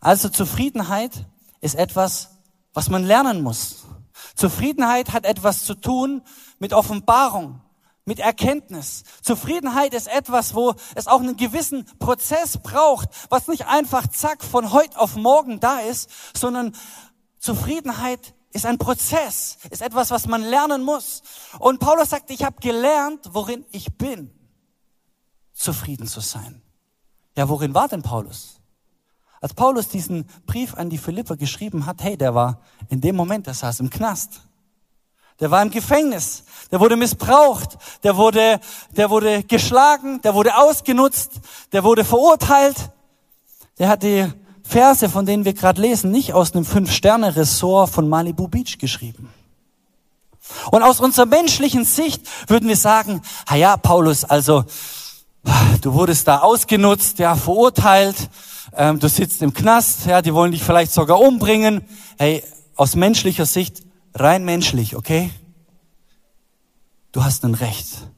Also 0.00 0.30
Zufriedenheit 0.30 1.26
ist 1.60 1.74
etwas, 1.74 2.38
was 2.72 2.88
man 2.88 3.04
lernen 3.04 3.42
muss. 3.42 3.84
Zufriedenheit 4.34 5.12
hat 5.12 5.24
etwas 5.24 5.64
zu 5.64 5.74
tun 5.74 6.22
mit 6.58 6.72
Offenbarung, 6.72 7.60
mit 8.04 8.18
Erkenntnis. 8.18 9.04
Zufriedenheit 9.22 9.94
ist 9.94 10.08
etwas, 10.08 10.54
wo 10.54 10.74
es 10.94 11.06
auch 11.06 11.20
einen 11.20 11.36
gewissen 11.36 11.86
Prozess 11.98 12.58
braucht, 12.58 13.08
was 13.28 13.48
nicht 13.48 13.66
einfach 13.66 14.06
zack 14.08 14.42
von 14.42 14.72
heute 14.72 14.98
auf 14.98 15.16
morgen 15.16 15.60
da 15.60 15.80
ist, 15.80 16.10
sondern 16.36 16.74
Zufriedenheit 17.38 18.34
ist 18.52 18.66
ein 18.66 18.78
Prozess, 18.78 19.58
ist 19.70 19.82
etwas, 19.82 20.10
was 20.10 20.26
man 20.26 20.42
lernen 20.42 20.84
muss. 20.84 21.22
Und 21.58 21.80
Paulus 21.80 22.10
sagt, 22.10 22.30
ich 22.30 22.44
habe 22.44 22.60
gelernt, 22.60 23.30
worin 23.32 23.64
ich 23.70 23.96
bin, 23.96 24.30
zufrieden 25.52 26.06
zu 26.06 26.20
sein. 26.20 26.62
Ja, 27.36 27.48
worin 27.48 27.74
war 27.74 27.88
denn 27.88 28.02
Paulus? 28.02 28.61
Als 29.42 29.54
Paulus 29.54 29.88
diesen 29.88 30.24
Brief 30.46 30.74
an 30.74 30.88
die 30.88 30.98
Philipper 30.98 31.36
geschrieben 31.36 31.84
hat, 31.84 32.00
hey, 32.00 32.16
der 32.16 32.32
war 32.32 32.60
in 32.88 33.00
dem 33.00 33.16
Moment, 33.16 33.48
der 33.48 33.54
saß 33.54 33.80
im 33.80 33.90
Knast. 33.90 34.40
Der 35.40 35.50
war 35.50 35.60
im 35.62 35.70
Gefängnis. 35.70 36.44
Der 36.70 36.78
wurde 36.78 36.94
missbraucht. 36.94 37.76
Der 38.04 38.16
wurde, 38.16 38.60
der 38.92 39.10
wurde 39.10 39.42
geschlagen. 39.42 40.22
Der 40.22 40.34
wurde 40.34 40.56
ausgenutzt. 40.56 41.32
Der 41.72 41.82
wurde 41.82 42.04
verurteilt. 42.04 42.76
Der 43.80 43.88
hat 43.88 44.04
die 44.04 44.32
Verse, 44.62 45.08
von 45.08 45.26
denen 45.26 45.44
wir 45.44 45.54
gerade 45.54 45.80
lesen, 45.80 46.12
nicht 46.12 46.32
aus 46.32 46.54
einem 46.54 46.64
Fünf-Sterne-Ressort 46.64 47.90
von 47.90 48.08
Malibu 48.08 48.46
Beach 48.46 48.78
geschrieben. 48.78 49.28
Und 50.70 50.84
aus 50.84 51.00
unserer 51.00 51.26
menschlichen 51.26 51.84
Sicht 51.84 52.22
würden 52.46 52.68
wir 52.68 52.76
sagen, 52.76 53.22
ha 53.48 53.56
ja, 53.56 53.76
Paulus, 53.76 54.22
also, 54.22 54.64
du 55.80 55.94
wurdest 55.94 56.28
da 56.28 56.38
ausgenutzt, 56.38 57.18
ja, 57.18 57.34
verurteilt, 57.34 58.30
ähm, 58.74 58.98
du 58.98 59.08
sitzt 59.08 59.42
im 59.42 59.52
Knast, 59.52 60.06
ja, 60.06 60.22
die 60.22 60.34
wollen 60.34 60.52
dich 60.52 60.62
vielleicht 60.62 60.92
sogar 60.92 61.20
umbringen. 61.20 61.82
Hey, 62.18 62.42
aus 62.76 62.96
menschlicher 62.96 63.46
Sicht 63.46 63.82
rein 64.14 64.44
menschlich, 64.44 64.96
okay? 64.96 65.30
Du 67.12 67.22
hast 67.24 67.44
ein 67.44 67.54
Recht, 67.54 68.08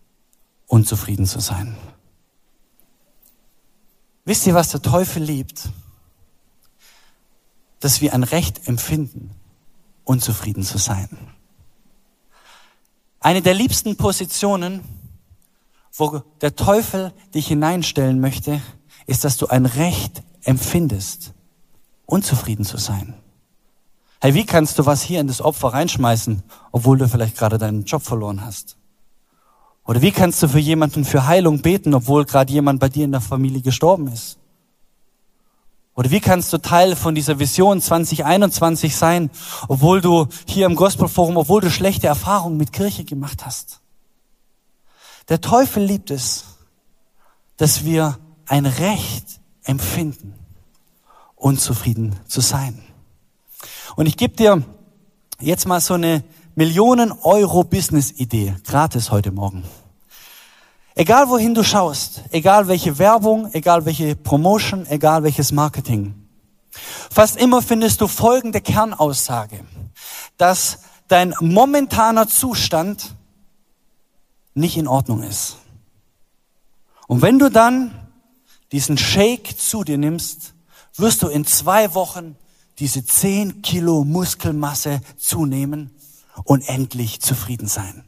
unzufrieden 0.67 1.27
zu 1.27 1.41
sein. 1.41 1.77
Wisst 4.25 4.47
ihr, 4.47 4.55
was 4.55 4.71
der 4.71 4.81
Teufel 4.81 5.23
liebt? 5.23 5.69
Dass 7.81 8.01
wir 8.01 8.15
ein 8.15 8.23
Recht 8.23 8.67
empfinden, 8.69 9.31
unzufrieden 10.05 10.63
zu 10.63 10.79
sein. 10.79 11.09
Eine 13.21 13.43
der 13.43 13.55
liebsten 13.55 13.97
Positionen, 13.97 14.83
wo 15.93 16.23
der 16.41 16.57
Teufel 16.57 17.13
dich 17.35 17.49
hineinstellen 17.49 18.21
möchte, 18.21 18.63
ist, 19.07 19.25
dass 19.25 19.37
du 19.37 19.49
ein 19.49 19.67
Recht 19.67 20.23
empfindest, 20.45 21.33
unzufrieden 22.07 22.65
zu 22.65 22.79
sein. 22.79 23.15
Hey, 24.21 24.35
wie 24.35 24.47
kannst 24.47 24.79
du 24.79 24.87
was 24.87 25.03
hier 25.03 25.21
in 25.21 25.27
das 25.27 25.43
Opfer 25.43 25.69
reinschmeißen, 25.75 26.43
obwohl 26.73 26.99
du 26.99 27.09
vielleicht 27.09 27.37
gerade 27.37 27.59
deinen 27.59 27.85
Job 27.85 28.03
verloren 28.03 28.45
hast? 28.45 28.77
Oder 29.87 30.01
wie 30.01 30.13
kannst 30.13 30.43
du 30.43 30.49
für 30.49 30.59
jemanden 30.59 31.05
für 31.05 31.27
Heilung 31.27 31.61
beten, 31.61 31.93
obwohl 31.93 32.25
gerade 32.25 32.53
jemand 32.53 32.81
bei 32.81 32.89
dir 32.89 33.05
in 33.05 33.13
der 33.13 33.21
Familie 33.21 33.61
gestorben 33.61 34.09
ist? 34.09 34.39
Oder 35.95 36.11
wie 36.11 36.21
kannst 36.21 36.53
du 36.53 36.59
Teil 36.59 36.97
von 36.97 37.15
dieser 37.15 37.39
Vision 37.39 37.81
2021 37.81 38.97
sein, 38.97 39.31
obwohl 39.69 40.01
du 40.01 40.27
hier 40.47 40.67
im 40.67 40.75
Gospelforum, 40.75 41.37
obwohl 41.37 41.61
du 41.61 41.71
schlechte 41.71 42.07
Erfahrungen 42.07 42.57
mit 42.57 42.73
Kirche 42.73 43.05
gemacht 43.05 43.47
hast? 43.47 43.81
Der 45.29 45.41
Teufel 45.41 45.85
liebt 45.85 46.11
es, 46.11 46.45
dass 47.57 47.85
wir 47.85 48.19
ein 48.47 48.67
Recht 48.67 49.41
empfinden, 49.65 50.35
unzufrieden 51.35 52.19
zu 52.27 52.41
sein. 52.41 52.83
Und 53.97 54.07
ich 54.07 54.17
gebe 54.17 54.37
dir 54.37 54.63
jetzt 55.41 55.67
mal 55.67 55.81
so 55.81 55.95
eine 55.95 56.23
Millionen 56.55 57.11
Euro 57.11 57.65
Business-Idee, 57.65 58.57
gratis 58.65 59.11
heute 59.11 59.33
Morgen. 59.33 59.65
Egal 60.95 61.29
wohin 61.29 61.55
du 61.55 61.65
schaust, 61.65 62.23
egal 62.31 62.69
welche 62.69 62.99
Werbung, 62.99 63.53
egal 63.53 63.85
welche 63.85 64.15
Promotion, 64.15 64.87
egal 64.87 65.25
welches 65.25 65.51
Marketing, 65.51 66.15
fast 66.71 67.37
immer 67.37 67.63
findest 67.63 68.01
du 68.01 68.07
folgende 68.07 68.61
Kernaussage, 68.61 69.65
dass 70.37 70.79
dein 71.09 71.35
momentaner 71.41 72.29
Zustand 72.29 73.17
nicht 74.55 74.77
in 74.77 74.87
Ordnung 74.87 75.25
ist. 75.25 75.57
Und 77.09 77.23
wenn 77.23 77.41
du 77.41 77.51
dann 77.51 78.04
diesen 78.75 78.99
Shake 78.99 79.57
zu 79.57 79.85
dir 79.85 79.99
nimmst, 79.99 80.53
wirst 80.97 81.23
du 81.23 81.29
in 81.29 81.47
zwei 81.47 81.95
Wochen 81.95 82.37
diese 82.81 83.05
zehn 83.05 83.63
Kilo 83.63 84.03
Muskelmasse 84.03 85.01
zunehmen 85.17 85.95
und 86.43 86.69
endlich 86.69 87.21
zufrieden 87.21 87.69
sein. 87.69 88.05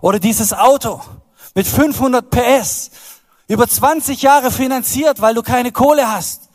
Oder 0.00 0.18
dieses 0.18 0.52
Auto 0.52 1.00
mit 1.54 1.68
500 1.68 2.28
PS, 2.30 2.90
über 3.46 3.68
20 3.68 4.22
Jahre 4.22 4.50
finanziert, 4.50 5.20
weil 5.20 5.34
du 5.34 5.42
keine 5.42 5.70
Kohle 5.70 6.10
hast. 6.10 6.48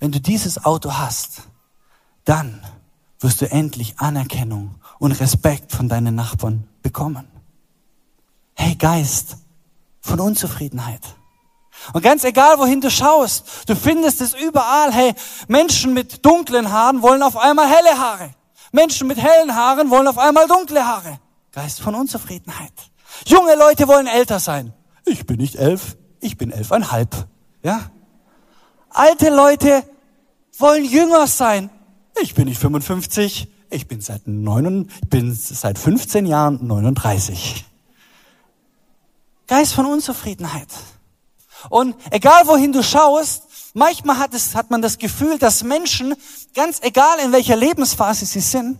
Wenn 0.00 0.10
du 0.10 0.20
dieses 0.20 0.64
Auto 0.64 0.94
hast, 0.94 1.42
dann 2.24 2.66
wirst 3.20 3.42
du 3.42 3.48
endlich 3.48 4.00
Anerkennung 4.00 4.74
und 4.98 5.12
Respekt 5.12 5.70
von 5.70 5.88
deinen 5.88 6.16
Nachbarn 6.16 6.66
bekommen. 6.82 7.28
Hey 8.54 8.74
Geist 8.74 9.36
von 10.00 10.18
Unzufriedenheit. 10.18 11.15
Und 11.92 12.02
ganz 12.02 12.24
egal, 12.24 12.58
wohin 12.58 12.80
du 12.80 12.90
schaust, 12.90 13.68
du 13.68 13.76
findest 13.76 14.20
es 14.20 14.34
überall. 14.34 14.92
Hey, 14.92 15.14
Menschen 15.48 15.94
mit 15.94 16.24
dunklen 16.24 16.70
Haaren 16.72 17.02
wollen 17.02 17.22
auf 17.22 17.36
einmal 17.36 17.68
helle 17.68 17.98
Haare. 17.98 18.30
Menschen 18.72 19.06
mit 19.06 19.18
hellen 19.18 19.54
Haaren 19.54 19.90
wollen 19.90 20.08
auf 20.08 20.18
einmal 20.18 20.46
dunkle 20.48 20.84
Haare. 20.84 21.18
Geist 21.52 21.80
von 21.80 21.94
Unzufriedenheit. 21.94 22.72
Junge 23.26 23.54
Leute 23.54 23.88
wollen 23.88 24.06
älter 24.06 24.40
sein. 24.40 24.74
Ich 25.04 25.24
bin 25.26 25.36
nicht 25.36 25.56
elf, 25.56 25.96
ich 26.20 26.36
bin 26.36 26.50
elfeinhalb. 26.50 27.26
Ja? 27.62 27.90
Alte 28.90 29.30
Leute 29.30 29.82
wollen 30.58 30.84
jünger 30.84 31.26
sein. 31.26 31.70
Ich 32.20 32.34
bin 32.34 32.46
nicht 32.46 32.58
55, 32.58 33.48
ich 33.70 33.88
bin 33.88 34.00
seit, 34.00 34.26
9, 34.26 34.90
ich 35.02 35.08
bin 35.08 35.34
seit 35.34 35.78
15 35.78 36.26
Jahren 36.26 36.66
39. 36.66 37.64
Geist 39.46 39.74
von 39.74 39.86
Unzufriedenheit. 39.86 40.68
Und 41.70 41.96
egal 42.10 42.46
wohin 42.46 42.72
du 42.72 42.82
schaust, 42.82 43.44
manchmal 43.74 44.18
hat, 44.18 44.34
es, 44.34 44.54
hat 44.54 44.70
man 44.70 44.82
das 44.82 44.98
Gefühl, 44.98 45.38
dass 45.38 45.62
Menschen, 45.62 46.14
ganz 46.54 46.80
egal 46.82 47.18
in 47.20 47.32
welcher 47.32 47.56
Lebensphase 47.56 48.26
sie 48.26 48.40
sind, 48.40 48.78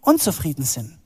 unzufrieden 0.00 0.64
sind. 0.64 0.98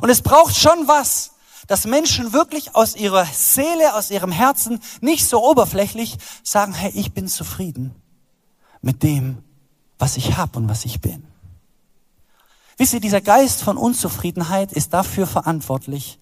Und 0.00 0.10
es 0.10 0.22
braucht 0.22 0.56
schon 0.56 0.88
was, 0.88 1.32
dass 1.66 1.84
Menschen 1.84 2.32
wirklich 2.32 2.74
aus 2.74 2.96
ihrer 2.96 3.24
Seele, 3.26 3.94
aus 3.94 4.10
ihrem 4.10 4.32
Herzen, 4.32 4.80
nicht 5.00 5.26
so 5.26 5.42
oberflächlich 5.48 6.18
sagen, 6.42 6.72
hey, 6.72 6.90
ich 6.94 7.12
bin 7.12 7.28
zufrieden 7.28 7.94
mit 8.80 9.02
dem, 9.02 9.44
was 9.98 10.16
ich 10.16 10.36
habe 10.36 10.58
und 10.58 10.68
was 10.68 10.84
ich 10.84 11.00
bin. 11.00 11.24
Wisst 12.78 12.94
ihr, 12.94 13.00
dieser 13.00 13.20
Geist 13.20 13.62
von 13.62 13.76
Unzufriedenheit 13.76 14.72
ist 14.72 14.92
dafür 14.92 15.26
verantwortlich, 15.26 16.18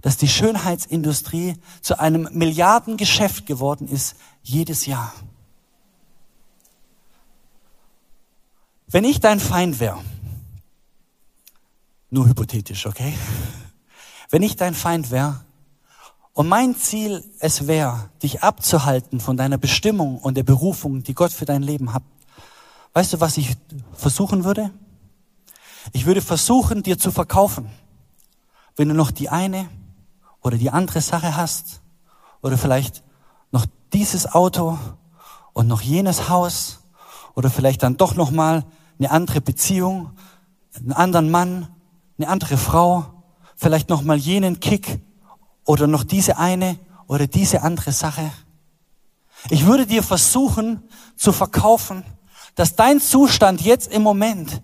dass 0.00 0.16
die 0.16 0.28
Schönheitsindustrie 0.28 1.56
zu 1.80 1.98
einem 1.98 2.28
Milliardengeschäft 2.32 3.46
geworden 3.46 3.88
ist, 3.88 4.16
jedes 4.42 4.86
Jahr. 4.86 5.12
Wenn 8.88 9.04
ich 9.04 9.20
dein 9.20 9.40
Feind 9.40 9.80
wäre, 9.80 9.98
nur 12.10 12.28
hypothetisch, 12.28 12.86
okay? 12.86 13.14
Wenn 14.28 14.42
ich 14.42 14.56
dein 14.56 14.74
Feind 14.74 15.10
wäre 15.10 15.44
und 16.34 16.48
mein 16.48 16.76
Ziel 16.76 17.24
es 17.38 17.66
wäre, 17.66 18.10
dich 18.22 18.42
abzuhalten 18.42 19.20
von 19.20 19.36
deiner 19.36 19.58
Bestimmung 19.58 20.18
und 20.18 20.36
der 20.36 20.42
Berufung, 20.42 21.02
die 21.02 21.14
Gott 21.14 21.32
für 21.32 21.46
dein 21.46 21.62
Leben 21.62 21.94
hat, 21.94 22.02
weißt 22.92 23.14
du, 23.14 23.20
was 23.20 23.38
ich 23.38 23.56
versuchen 23.94 24.44
würde? 24.44 24.70
Ich 25.92 26.06
würde 26.06 26.20
versuchen, 26.20 26.82
dir 26.82 26.98
zu 26.98 27.10
verkaufen, 27.10 27.70
wenn 28.76 28.88
du 28.88 28.94
noch 28.94 29.10
die 29.10 29.30
eine 29.30 29.68
oder 30.42 30.56
die 30.56 30.70
andere 30.70 31.00
Sache 31.00 31.36
hast 31.36 31.80
oder 32.40 32.58
vielleicht 32.58 33.02
noch 33.50 33.66
dieses 33.92 34.32
Auto 34.32 34.78
und 35.52 35.68
noch 35.68 35.80
jenes 35.80 36.28
Haus 36.28 36.80
oder 37.34 37.50
vielleicht 37.50 37.82
dann 37.82 37.96
doch 37.96 38.14
noch 38.14 38.30
mal 38.30 38.64
eine 38.98 39.10
andere 39.10 39.40
Beziehung, 39.40 40.10
einen 40.76 40.92
anderen 40.92 41.30
Mann, 41.30 41.68
eine 42.18 42.28
andere 42.28 42.56
Frau, 42.56 43.24
vielleicht 43.56 43.88
noch 43.88 44.02
mal 44.02 44.16
jenen 44.16 44.60
Kick 44.60 45.00
oder 45.64 45.86
noch 45.86 46.04
diese 46.04 46.38
eine 46.38 46.78
oder 47.06 47.26
diese 47.26 47.62
andere 47.62 47.92
Sache. 47.92 48.30
Ich 49.50 49.66
würde 49.66 49.86
dir 49.86 50.02
versuchen 50.02 50.82
zu 51.16 51.32
verkaufen, 51.32 52.04
dass 52.54 52.76
dein 52.76 53.00
Zustand 53.00 53.60
jetzt 53.60 53.92
im 53.92 54.02
Moment 54.02 54.62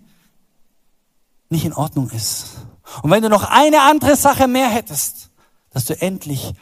nicht 1.48 1.64
in 1.64 1.72
Ordnung 1.72 2.10
ist. 2.10 2.56
Und 3.02 3.10
wenn 3.10 3.22
du 3.22 3.28
noch 3.28 3.44
eine 3.44 3.82
andere 3.82 4.16
Sache 4.16 4.46
mehr 4.46 4.68
hättest, 4.68 5.27
dass 5.70 5.84
du 5.84 6.00
endlich 6.00 6.54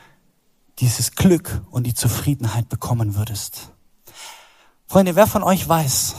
dieses 0.79 1.13
Glück 1.13 1.63
und 1.71 1.85
die 1.85 1.95
Zufriedenheit 1.95 2.69
bekommen 2.69 3.17
würdest. 3.17 3.73
Freunde, 4.87 5.17
wer 5.17 5.27
von 5.27 5.43
euch 5.43 5.67
weiß, 5.69 6.15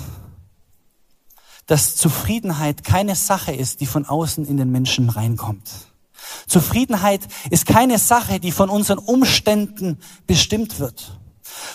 dass 1.67 1.95
Zufriedenheit 1.95 2.83
keine 2.83 3.15
Sache 3.15 3.53
ist, 3.53 3.81
die 3.81 3.85
von 3.85 4.05
außen 4.05 4.45
in 4.45 4.57
den 4.57 4.71
Menschen 4.71 5.09
reinkommt? 5.09 5.69
Zufriedenheit 6.47 7.21
ist 7.49 7.65
keine 7.65 7.99
Sache, 7.99 8.39
die 8.39 8.51
von 8.51 8.69
unseren 8.69 8.97
Umständen 8.97 9.99
bestimmt 10.25 10.79
wird, 10.79 11.19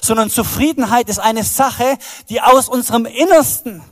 sondern 0.00 0.30
Zufriedenheit 0.30 1.08
ist 1.08 1.18
eine 1.18 1.44
Sache, 1.44 1.98
die 2.28 2.40
aus 2.40 2.68
unserem 2.68 3.06
Innersten 3.06 3.82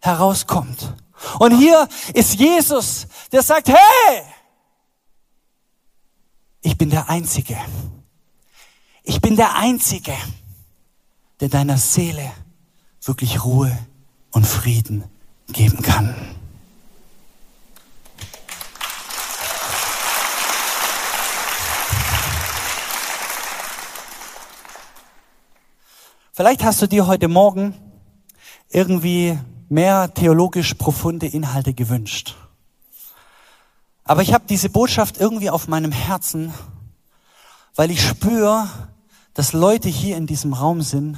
herauskommt. 0.00 0.94
Und 1.38 1.56
hier 1.56 1.88
ist 2.12 2.34
Jesus, 2.34 3.06
der 3.32 3.42
sagt, 3.42 3.68
hey, 3.68 4.22
ich 6.64 6.78
bin 6.78 6.88
der 6.88 7.10
Einzige. 7.10 7.56
Ich 9.04 9.20
bin 9.20 9.36
der 9.36 9.54
Einzige, 9.54 10.14
der 11.40 11.50
deiner 11.50 11.76
Seele 11.76 12.32
wirklich 13.02 13.44
Ruhe 13.44 13.78
und 14.32 14.46
Frieden 14.46 15.04
geben 15.48 15.82
kann. 15.82 16.14
Vielleicht 26.32 26.64
hast 26.64 26.80
du 26.80 26.88
dir 26.88 27.06
heute 27.06 27.28
Morgen 27.28 27.74
irgendwie 28.70 29.38
mehr 29.68 30.12
theologisch 30.14 30.74
profunde 30.74 31.26
Inhalte 31.26 31.74
gewünscht. 31.74 32.34
Aber 34.04 34.20
ich 34.20 34.34
habe 34.34 34.44
diese 34.48 34.68
Botschaft 34.68 35.16
irgendwie 35.18 35.48
auf 35.48 35.66
meinem 35.66 35.92
Herzen, 35.92 36.52
weil 37.74 37.90
ich 37.90 38.06
spüre, 38.06 38.68
dass 39.32 39.52
Leute 39.52 39.88
hier 39.88 40.16
in 40.16 40.26
diesem 40.26 40.52
Raum 40.52 40.82
sind, 40.82 41.16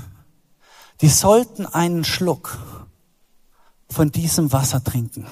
die 1.01 1.09
sollten 1.09 1.67
einen 1.67 2.05
Schluck 2.05 2.59
von 3.91 4.11
diesem 4.13 4.53
Wasser 4.53 4.83
trinken. 4.83 5.27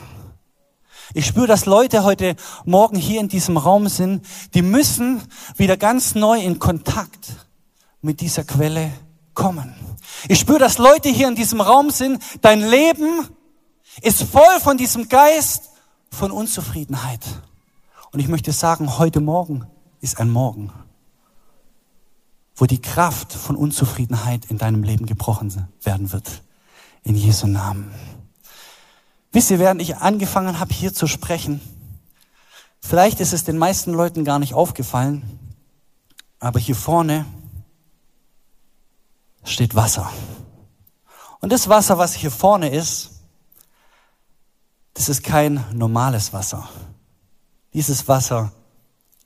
Ich 1.14 1.26
spüre, 1.26 1.46
dass 1.46 1.64
Leute 1.64 2.02
heute 2.02 2.34
Morgen 2.64 2.96
hier 2.96 3.20
in 3.20 3.28
diesem 3.28 3.56
Raum 3.56 3.88
sind, 3.88 4.26
die 4.54 4.62
müssen 4.62 5.22
wieder 5.56 5.76
ganz 5.76 6.14
neu 6.14 6.40
in 6.40 6.58
Kontakt 6.58 7.36
mit 8.02 8.20
dieser 8.20 8.44
Quelle 8.44 8.92
kommen. 9.32 9.74
Ich 10.28 10.40
spüre, 10.40 10.58
dass 10.58 10.78
Leute 10.78 11.08
hier 11.08 11.28
in 11.28 11.36
diesem 11.36 11.60
Raum 11.60 11.90
sind, 11.90 12.22
dein 12.40 12.60
Leben 12.60 13.28
ist 14.02 14.24
voll 14.24 14.60
von 14.60 14.76
diesem 14.76 15.08
Geist 15.08 15.70
von 16.14 16.30
Unzufriedenheit. 16.30 17.24
Und 18.12 18.20
ich 18.20 18.28
möchte 18.28 18.52
sagen, 18.52 18.98
heute 18.98 19.20
Morgen 19.20 19.66
ist 20.00 20.20
ein 20.20 20.30
Morgen, 20.30 20.72
wo 22.56 22.66
die 22.66 22.80
Kraft 22.80 23.32
von 23.32 23.56
Unzufriedenheit 23.56 24.46
in 24.46 24.56
deinem 24.56 24.84
Leben 24.84 25.06
gebrochen 25.06 25.68
werden 25.82 26.12
wird. 26.12 26.42
In 27.02 27.16
Jesu 27.16 27.46
Namen. 27.46 27.92
Wisst 29.32 29.50
ihr, 29.50 29.58
während 29.58 29.82
ich 29.82 29.96
angefangen 29.96 30.60
habe, 30.60 30.72
hier 30.72 30.94
zu 30.94 31.06
sprechen, 31.06 31.60
vielleicht 32.80 33.20
ist 33.20 33.32
es 33.32 33.44
den 33.44 33.58
meisten 33.58 33.92
Leuten 33.92 34.24
gar 34.24 34.38
nicht 34.38 34.54
aufgefallen, 34.54 35.56
aber 36.38 36.60
hier 36.60 36.76
vorne 36.76 37.26
steht 39.42 39.74
Wasser. 39.74 40.10
Und 41.40 41.52
das 41.52 41.68
Wasser, 41.68 41.98
was 41.98 42.14
hier 42.14 42.30
vorne 42.30 42.70
ist, 42.70 43.13
das 44.94 45.08
ist 45.08 45.22
kein 45.24 45.64
normales 45.72 46.32
Wasser. 46.32 46.68
Dieses 47.72 48.06
Wasser 48.06 48.52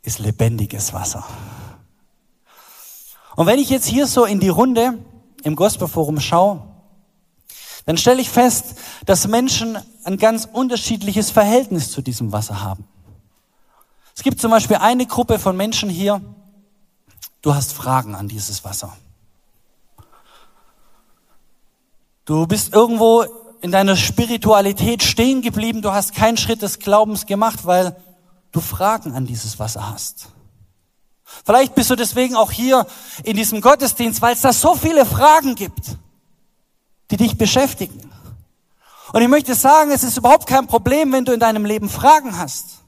ist 0.02 0.18
lebendiges 0.18 0.92
Wasser. 0.92 1.24
Und 3.36 3.46
wenn 3.46 3.58
ich 3.58 3.70
jetzt 3.70 3.86
hier 3.86 4.06
so 4.06 4.24
in 4.24 4.40
die 4.40 4.48
Runde 4.48 4.98
im 5.44 5.54
Gospelforum 5.54 6.18
schaue, 6.18 6.62
dann 7.86 7.96
stelle 7.96 8.20
ich 8.20 8.30
fest, 8.30 8.74
dass 9.06 9.28
Menschen 9.28 9.78
ein 10.04 10.16
ganz 10.16 10.48
unterschiedliches 10.50 11.30
Verhältnis 11.30 11.90
zu 11.90 12.02
diesem 12.02 12.32
Wasser 12.32 12.62
haben. 12.62 12.84
Es 14.16 14.22
gibt 14.22 14.40
zum 14.40 14.50
Beispiel 14.50 14.76
eine 14.76 15.06
Gruppe 15.06 15.38
von 15.38 15.56
Menschen 15.56 15.88
hier, 15.88 16.20
du 17.40 17.54
hast 17.54 17.72
Fragen 17.72 18.14
an 18.14 18.26
dieses 18.26 18.64
Wasser. 18.64 18.96
Du 22.24 22.46
bist 22.46 22.74
irgendwo 22.74 23.24
in 23.60 23.70
deiner 23.70 23.96
Spiritualität 23.96 25.02
stehen 25.02 25.42
geblieben, 25.42 25.82
du 25.82 25.92
hast 25.92 26.14
keinen 26.14 26.36
Schritt 26.36 26.62
des 26.62 26.78
Glaubens 26.78 27.26
gemacht, 27.26 27.66
weil 27.66 27.96
du 28.52 28.60
Fragen 28.60 29.14
an 29.14 29.26
dieses 29.26 29.58
Wasser 29.58 29.90
hast. 29.90 30.28
Vielleicht 31.44 31.74
bist 31.74 31.90
du 31.90 31.96
deswegen 31.96 32.36
auch 32.36 32.50
hier 32.50 32.86
in 33.22 33.36
diesem 33.36 33.60
Gottesdienst, 33.60 34.22
weil 34.22 34.34
es 34.34 34.40
da 34.40 34.52
so 34.52 34.74
viele 34.74 35.04
Fragen 35.04 35.54
gibt, 35.54 35.96
die 37.10 37.16
dich 37.16 37.36
beschäftigen. 37.36 38.10
Und 39.12 39.22
ich 39.22 39.28
möchte 39.28 39.54
sagen, 39.54 39.90
es 39.90 40.04
ist 40.04 40.16
überhaupt 40.16 40.46
kein 40.46 40.66
Problem, 40.66 41.12
wenn 41.12 41.24
du 41.24 41.32
in 41.32 41.40
deinem 41.40 41.64
Leben 41.64 41.88
Fragen 41.88 42.38
hast. 42.38 42.78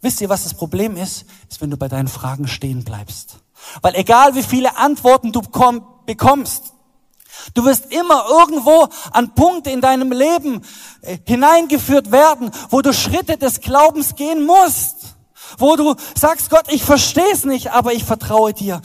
Wisst 0.00 0.20
ihr, 0.20 0.28
was 0.28 0.44
das 0.44 0.54
Problem 0.54 0.96
ist? 0.96 1.26
Ist, 1.48 1.60
wenn 1.60 1.70
du 1.70 1.76
bei 1.76 1.88
deinen 1.88 2.08
Fragen 2.08 2.48
stehen 2.48 2.84
bleibst. 2.84 3.36
Weil 3.82 3.94
egal 3.96 4.34
wie 4.34 4.42
viele 4.42 4.76
Antworten 4.76 5.32
du 5.32 5.42
bekommst, 6.06 6.72
Du 7.54 7.64
wirst 7.64 7.92
immer 7.92 8.26
irgendwo 8.28 8.88
an 9.12 9.34
Punkte 9.34 9.70
in 9.70 9.80
deinem 9.80 10.12
Leben 10.12 10.62
äh, 11.02 11.18
hineingeführt 11.26 12.12
werden, 12.12 12.50
wo 12.70 12.82
du 12.82 12.92
Schritte 12.92 13.36
des 13.36 13.60
Glaubens 13.60 14.14
gehen 14.14 14.44
musst. 14.44 14.96
Wo 15.58 15.74
du 15.74 15.96
sagst, 16.14 16.48
Gott, 16.50 16.66
ich 16.68 16.84
verstehe 16.84 17.32
es 17.32 17.44
nicht, 17.44 17.72
aber 17.72 17.92
ich 17.92 18.04
vertraue 18.04 18.52
dir. 18.52 18.80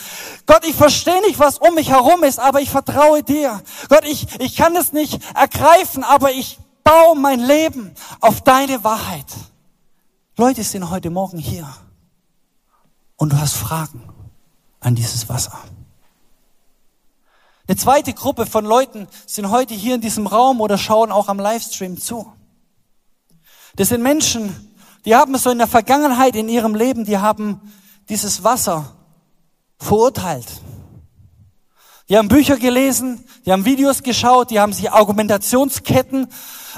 Gott, 0.47 0.65
ich 0.65 0.75
verstehe 0.75 1.21
nicht, 1.21 1.37
was 1.37 1.59
um 1.59 1.75
mich 1.75 1.89
herum 1.89 2.23
ist, 2.23 2.39
aber 2.39 2.59
ich 2.59 2.71
vertraue 2.71 3.21
dir. 3.21 3.61
Gott, 3.87 4.03
ich, 4.03 4.27
ich 4.39 4.55
kann 4.55 4.75
es 4.75 4.91
nicht 4.91 5.19
ergreifen, 5.35 6.03
aber 6.03 6.31
ich 6.31 6.57
baue 6.83 7.15
mein 7.15 7.39
Leben 7.39 7.93
auf 8.19 8.41
deine 8.41 8.83
Wahrheit. 8.83 9.27
Leute 10.37 10.63
sind 10.63 10.89
heute 10.89 11.09
Morgen 11.09 11.37
hier 11.37 11.67
und 13.15 13.31
du 13.31 13.39
hast 13.39 13.55
Fragen 13.55 14.03
an 14.79 14.95
dieses 14.95 15.29
Wasser. 15.29 15.57
Eine 17.67 17.77
zweite 17.77 18.13
Gruppe 18.13 18.45
von 18.45 18.63
Leuten 18.63 19.07
sind 19.25 19.49
heute 19.49 19.73
hier 19.73 19.95
in 19.95 20.01
diesem 20.01 20.27
Raum 20.27 20.61
oder 20.61 20.77
schauen 20.77 21.11
auch 21.11 21.27
am 21.29 21.39
Livestream 21.39 21.99
zu. 21.99 22.31
Das 23.75 23.89
sind 23.89 24.03
Menschen, 24.03 24.71
die 25.03 25.15
haben 25.15 25.35
so 25.37 25.49
in 25.49 25.57
der 25.57 25.67
Vergangenheit 25.67 26.35
in 26.35 26.47
ihrem 26.47 26.75
Leben, 26.75 27.05
die 27.05 27.17
haben 27.17 27.59
dieses 28.07 28.43
Wasser 28.43 28.95
verurteilt. 29.79 30.45
Die 32.07 32.17
haben 32.17 32.27
Bücher 32.27 32.57
gelesen, 32.57 33.25
die 33.45 33.51
haben 33.51 33.65
Videos 33.65 34.03
geschaut, 34.03 34.51
die 34.51 34.59
haben 34.59 34.73
sich 34.73 34.91
Argumentationsketten 34.91 36.27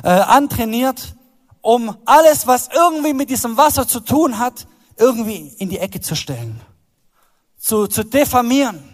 äh, 0.03 0.07
antrainiert, 0.07 1.15
um 1.59 1.97
alles, 2.05 2.47
was 2.47 2.69
irgendwie 2.73 3.13
mit 3.13 3.29
diesem 3.29 3.57
Wasser 3.57 3.89
zu 3.89 3.99
tun 3.99 4.39
hat, 4.39 4.67
irgendwie 4.95 5.53
in 5.57 5.67
die 5.67 5.79
Ecke 5.79 5.99
zu 5.99 6.15
stellen, 6.15 6.61
zu, 7.57 7.87
zu 7.87 8.05
diffamieren, 8.05 8.86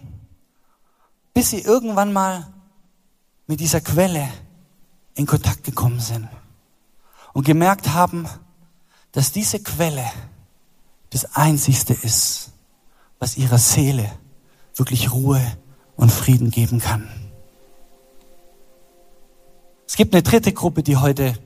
bis 1.34 1.50
sie 1.50 1.62
irgendwann 1.62 2.14
mal 2.14 2.48
mit 3.48 3.60
dieser 3.60 3.82
Quelle 3.82 4.30
in 5.16 5.26
Kontakt 5.26 5.64
gekommen 5.64 6.00
sind 6.00 6.28
und 7.34 7.46
gemerkt 7.46 7.90
haben, 7.94 8.28
dass 9.12 9.32
diese 9.32 9.60
Quelle 9.62 10.06
das 11.10 11.36
Einzigste 11.36 11.94
ist, 11.94 12.52
was 13.20 13.38
ihrer 13.38 13.58
Seele 13.58 14.12
wirklich 14.76 15.12
Ruhe 15.12 15.42
und 15.96 16.12
Frieden 16.12 16.50
geben 16.50 16.80
kann. 16.80 17.08
Es 19.88 19.96
gibt 19.96 20.14
eine 20.16 20.24
dritte 20.24 20.54
Gruppe, 20.54 20.82
die 20.82 20.98
heute 20.98 21.38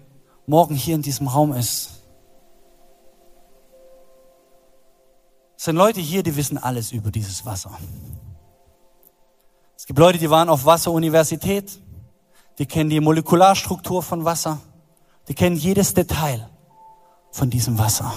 Morgen 0.45 0.76
hier 0.76 0.95
in 0.95 1.02
diesem 1.02 1.28
Raum 1.28 1.52
ist. 1.52 1.89
Es 5.58 5.65
sind 5.65 5.76
Leute 5.76 6.00
hier, 6.00 6.23
die 6.23 6.38
wissen 6.38 6.58
alles 6.58 6.93
über 6.93 7.12
dieses 7.12 7.45
Wasser. 7.45 7.78
Gibt 9.88 10.00
Leute, 10.00 10.17
die 10.17 10.30
waren 10.30 10.50
auf 10.50 10.65
Wasseruniversität, 10.65 11.80
die 12.60 12.65
kennen 12.65 12.89
die 12.89 13.00
Molekularstruktur 13.00 14.04
von 14.04 14.26
Wasser, 14.26 14.60
die 15.30 15.34
kennen 15.34 15.56
jedes 15.56 15.93
Detail 15.93 16.50
von 17.32 17.50
diesem 17.50 17.80
Wasser. 17.80 18.12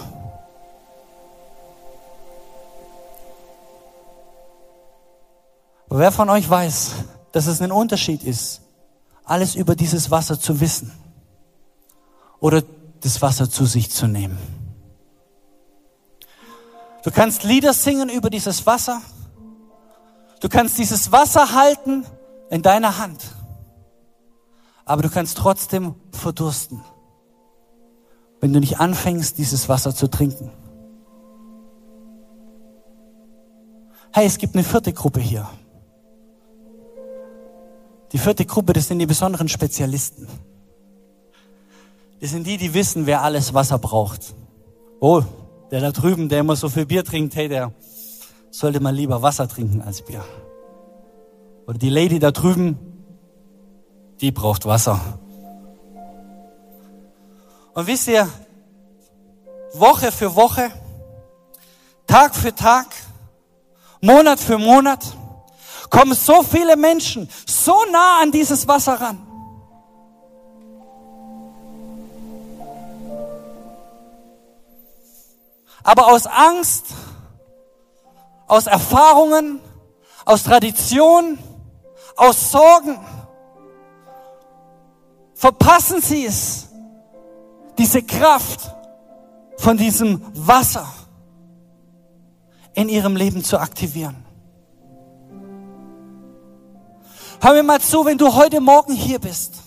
Wer 5.88 6.11
von 6.11 6.28
euch 6.28 6.50
weiß, 6.50 6.92
dass 7.30 7.46
es 7.46 7.62
ein 7.62 7.70
Unterschied 7.70 8.24
ist, 8.24 8.62
alles 9.22 9.54
über 9.54 9.76
dieses 9.76 10.11
Wasser 10.11 10.40
zu 10.40 10.59
wissen 10.59 10.90
oder 12.40 12.64
das 13.00 13.22
Wasser 13.22 13.48
zu 13.48 13.64
sich 13.64 13.90
zu 13.92 14.09
nehmen? 14.09 14.38
Du 17.04 17.12
kannst 17.12 17.44
Lieder 17.44 17.72
singen 17.72 18.09
über 18.09 18.28
dieses 18.28 18.66
Wasser. 18.66 19.00
Du 20.40 20.48
kannst 20.48 20.79
dieses 20.79 21.12
Wasser 21.12 21.55
halten 21.55 22.05
in 22.50 22.62
deiner 22.62 22.98
Hand. 22.98 23.22
Aber 24.85 25.03
du 25.03 25.11
kannst 25.11 25.37
trotzdem 25.37 25.94
verdursten, 26.12 26.83
wenn 28.40 28.53
du 28.53 28.59
nicht 28.59 28.81
anfängst, 28.81 29.38
dieses 29.38 29.68
Wasser 29.68 29.94
zu 29.94 30.09
trinken. 30.09 30.50
Hey, 34.12 34.26
es 34.26 34.38
gibt 34.38 34.55
eine 34.55 34.64
vierte 34.64 34.92
Gruppe 34.92 35.20
hier. 35.20 35.48
Die 38.12 38.18
vierte 38.18 38.44
Gruppe, 38.44 38.72
das 38.72 38.88
sind 38.88 38.98
die 38.98 39.07
besonderen 39.07 39.48
Spezialisten. 39.48 40.26
Das 42.20 42.31
sind 42.31 42.46
die, 42.46 42.57
die 42.57 42.74
wissen, 42.74 43.07
wer 43.07 43.22
alles 43.22 43.55
Wasser 43.55 43.79
braucht. 43.79 44.35
Oh, 44.98 45.22
der 45.70 45.81
da 45.81 45.92
drüben, 45.92 46.29
der 46.29 46.40
immer 46.40 46.57
so 46.57 46.68
viel 46.68 46.87
Bier 46.87 47.05
trinkt, 47.05 47.37
hey, 47.37 47.48
der 47.48 47.72
sollte 48.51 48.81
mal 48.81 48.95
lieber 48.95 49.23
Wasser 49.23 49.49
trinken 49.49 49.81
als 49.83 50.03
Bier. 50.03 50.25
Oder 51.67 51.79
die 51.79 51.89
Lady 51.89 52.19
da 52.19 52.31
drüben, 52.31 52.79
die 54.21 54.33
braucht 54.33 54.67
Wasser. 54.67 55.01
Und 57.75 57.87
wisst 57.87 58.09
ihr, 58.09 58.29
Woche 59.73 60.11
für 60.11 60.35
Woche, 60.35 60.71
Tag 62.07 62.35
für 62.35 62.55
Tag, 62.55 62.87
Monat 64.01 64.41
für 64.41 64.59
Monat, 64.59 65.17
kommen 65.89 66.15
so 66.15 66.43
viele 66.43 66.77
Menschen 66.77 67.29
so 67.47 67.75
nah 67.93 68.21
an 68.23 68.33
dieses 68.33 68.67
Wasser 68.67 69.01
ran. 69.01 69.27
Aber 75.83 76.09
aus 76.09 76.27
Angst, 76.27 76.87
aus 78.51 78.67
Erfahrungen, 78.67 79.61
aus 80.25 80.43
Tradition, 80.43 81.39
aus 82.17 82.51
Sorgen 82.51 82.99
verpassen 85.35 86.03
sie 86.03 86.27
es, 86.27 86.69
diese 87.79 88.03
Kraft 88.03 88.75
von 89.57 89.77
diesem 89.77 90.21
Wasser 90.35 90.93
in 92.75 92.89
ihrem 92.89 93.15
Leben 93.15 93.45
zu 93.45 93.57
aktivieren. 93.57 94.17
Hör 97.41 97.53
mir 97.53 97.63
mal 97.63 97.81
zu, 97.81 98.05
wenn 98.05 98.19
du 98.19 98.35
heute 98.35 98.61
Morgen 98.61 98.95
hier 98.95 99.21
bist 99.21 99.63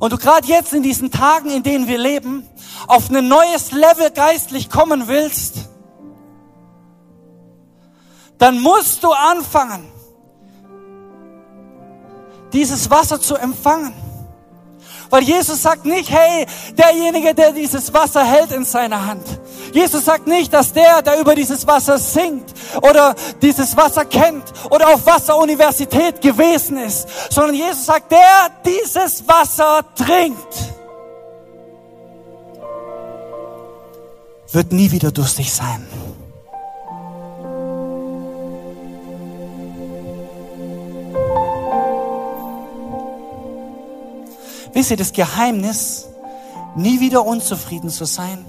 und 0.00 0.12
du 0.12 0.18
gerade 0.18 0.48
jetzt 0.48 0.72
in 0.72 0.82
diesen 0.82 1.12
Tagen, 1.12 1.48
in 1.48 1.62
denen 1.62 1.86
wir 1.86 1.98
leben, 1.98 2.44
auf 2.88 3.08
ein 3.08 3.28
neues 3.28 3.70
Level 3.70 4.10
geistlich 4.10 4.68
kommen 4.68 5.06
willst, 5.06 5.68
dann 8.44 8.60
musst 8.60 9.02
du 9.02 9.10
anfangen, 9.10 9.90
dieses 12.52 12.90
Wasser 12.90 13.18
zu 13.18 13.36
empfangen. 13.36 13.94
Weil 15.08 15.22
Jesus 15.22 15.62
sagt 15.62 15.86
nicht, 15.86 16.10
hey, 16.10 16.44
derjenige, 16.76 17.34
der 17.34 17.52
dieses 17.52 17.94
Wasser 17.94 18.22
hält 18.22 18.52
in 18.52 18.66
seiner 18.66 19.06
Hand. 19.06 19.24
Jesus 19.72 20.04
sagt 20.04 20.26
nicht, 20.26 20.52
dass 20.52 20.74
der, 20.74 21.00
der 21.00 21.20
über 21.20 21.34
dieses 21.34 21.66
Wasser 21.66 21.96
singt 21.96 22.52
oder 22.82 23.14
dieses 23.40 23.78
Wasser 23.78 24.04
kennt 24.04 24.44
oder 24.68 24.88
auf 24.88 25.06
Wasseruniversität 25.06 26.20
gewesen 26.20 26.76
ist, 26.76 27.08
sondern 27.30 27.54
Jesus 27.54 27.86
sagt, 27.86 28.12
der 28.12 28.50
dieses 28.62 29.26
Wasser 29.26 29.86
trinkt, 29.94 30.54
wird 34.52 34.70
nie 34.70 34.90
wieder 34.90 35.10
durstig 35.10 35.50
sein. 35.50 35.86
Wisst 44.74 44.90
ihr, 44.90 44.96
das 44.96 45.12
Geheimnis, 45.12 46.06
nie 46.76 47.00
wieder 47.00 47.24
unzufrieden 47.24 47.90
zu 47.90 48.04
sein, 48.04 48.44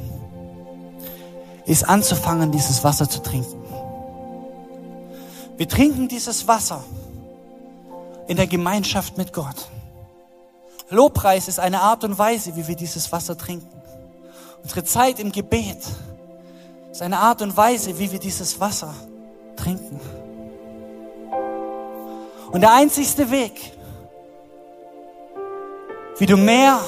ist 1.66 1.88
anzufangen, 1.88 2.52
dieses 2.52 2.84
Wasser 2.84 3.10
zu 3.10 3.22
trinken. 3.22 3.64
Wir 5.58 5.70
trinken 5.70 6.08
dieses 6.08 6.48
Wasser 6.48 6.84
in 8.28 8.38
der 8.38 8.48
Gemeinschaft 8.48 9.18
mit 9.18 9.34
Gott. 9.34 9.70
Lobpreis 10.90 11.48
ist 11.48 11.60
eine 11.60 11.82
Art 11.82 12.04
und 12.04 12.18
Weise, 12.18 12.56
wie 12.56 12.68
wir 12.68 12.76
dieses 12.76 13.12
Wasser 13.12 13.38
trinken. 13.38 13.70
Unsere 14.64 14.84
Zeit 14.84 15.20
im 15.20 15.32
Gebet 15.32 15.78
ist 16.92 17.02
eine 17.02 17.20
Art 17.20 17.42
und 17.42 17.56
Weise, 17.56 18.00
wie 18.00 18.12
wir 18.12 18.20
dieses 18.20 18.60
Wasser 18.60 18.94
trinken. 19.56 20.00
Und 22.52 22.62
der 22.62 22.74
einzigste 22.74 23.32
Weg, 23.32 23.74
wie 26.18 26.26
du 26.26 26.38
mehr 26.38 26.80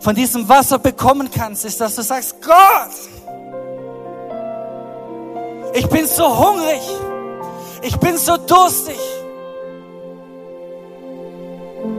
von 0.00 0.14
diesem 0.14 0.48
Wasser 0.48 0.78
bekommen 0.78 1.30
kannst, 1.30 1.64
ist, 1.64 1.80
dass 1.80 1.94
du 1.94 2.02
sagst, 2.02 2.36
Gott, 2.42 2.90
ich 5.72 5.88
bin 5.88 6.06
so 6.06 6.24
hungrig, 6.38 6.82
ich 7.82 7.96
bin 7.98 8.16
so 8.18 8.36
durstig 8.36 8.98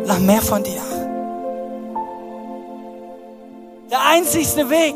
nach 0.06 0.19
mehr 0.19 0.41
von 0.41 0.63
dir. 0.63 0.82
Der 3.89 4.01
einzigste 4.06 4.69
Weg, 4.69 4.95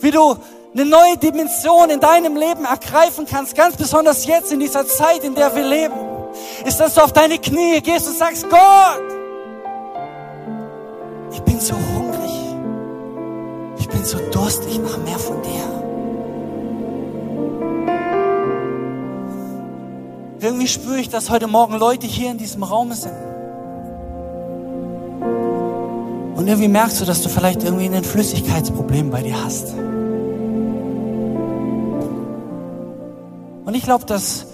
wie 0.00 0.10
du 0.10 0.36
eine 0.72 0.84
neue 0.84 1.16
Dimension 1.18 1.90
in 1.90 2.00
deinem 2.00 2.36
Leben 2.36 2.64
ergreifen 2.64 3.26
kannst, 3.28 3.54
ganz 3.54 3.76
besonders 3.76 4.24
jetzt 4.26 4.52
in 4.52 4.60
dieser 4.60 4.86
Zeit, 4.86 5.22
in 5.24 5.34
der 5.34 5.54
wir 5.54 5.64
leben, 5.64 6.09
ist, 6.64 6.80
dass 6.80 6.94
du 6.94 7.02
auf 7.02 7.12
deine 7.12 7.38
Knie 7.38 7.80
gehst 7.80 8.08
und 8.08 8.16
sagst, 8.16 8.48
Gott, 8.48 9.02
ich 11.32 11.40
bin 11.42 11.60
so 11.60 11.74
hungrig, 11.74 12.56
ich 13.78 13.88
bin 13.88 14.04
so 14.04 14.18
durstig 14.30 14.78
nach 14.78 14.98
mehr 14.98 15.18
von 15.18 15.42
dir. 15.42 15.80
Irgendwie 20.40 20.68
spüre 20.68 20.98
ich, 20.98 21.10
dass 21.10 21.28
heute 21.28 21.46
Morgen 21.48 21.76
Leute 21.78 22.06
hier 22.06 22.30
in 22.30 22.38
diesem 22.38 22.62
Raum 22.62 22.92
sind. 22.92 23.12
Und 26.34 26.48
irgendwie 26.48 26.68
merkst 26.68 27.00
du, 27.02 27.04
dass 27.04 27.20
du 27.20 27.28
vielleicht 27.28 27.62
irgendwie 27.62 27.84
ein 27.84 28.02
Flüssigkeitsproblem 28.02 29.10
bei 29.10 29.22
dir 29.22 29.44
hast. 29.44 29.74
Und 33.66 33.74
ich 33.74 33.82
glaube, 33.82 34.06
dass 34.06 34.46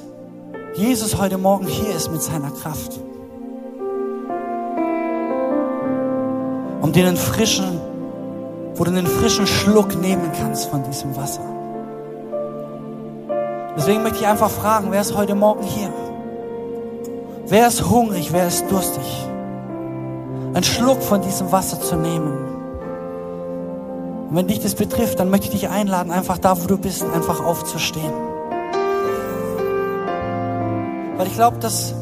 Jesus 0.77 1.17
heute 1.17 1.39
Morgen 1.39 1.67
hier 1.67 1.95
ist 1.95 2.13
mit 2.13 2.21
seiner 2.21 2.51
Kraft. 2.51 3.01
Um 6.83 6.93
dir 6.93 7.09
einen 7.09 7.17
frischen, 7.17 7.81
wo 8.75 8.85
du 8.85 8.91
einen 8.91 9.07
frischen 9.07 9.47
Schluck 9.47 9.99
nehmen 9.99 10.31
kannst 10.39 10.69
von 10.69 10.83
diesem 10.83 11.17
Wasser. 11.17 11.41
Deswegen 13.75 14.03
möchte 14.03 14.19
ich 14.19 14.27
einfach 14.27 14.51
fragen, 14.51 14.89
wer 14.91 15.01
ist 15.01 15.17
heute 15.17 15.35
Morgen 15.35 15.63
hier? 15.63 15.91
Wer 17.47 17.69
ist 17.69 17.89
hungrig, 17.89 18.35
wer 18.35 18.47
ist 18.47 18.71
durstig? 18.71 19.27
Einen 20.53 20.63
Schluck 20.63 21.03
von 21.03 21.23
diesem 21.23 21.53
Wasser 21.53 21.81
zu 21.81 21.97
nehmen 21.97 22.33
Und 24.29 24.37
wenn 24.37 24.47
dich 24.47 24.61
das 24.61 24.75
betrifft, 24.75 25.21
dann 25.21 25.31
möchte 25.31 25.47
ich 25.47 25.53
dich 25.53 25.71
einladen, 25.71 26.13
einfach 26.13 26.37
da, 26.37 26.63
wo 26.63 26.67
du 26.67 26.77
bist, 26.77 27.03
einfach 27.03 27.43
aufzustehen. 27.43 28.26
Weil 31.17 31.29
ich 31.29 31.35
glaube, 31.35 31.59
dass 31.59 31.95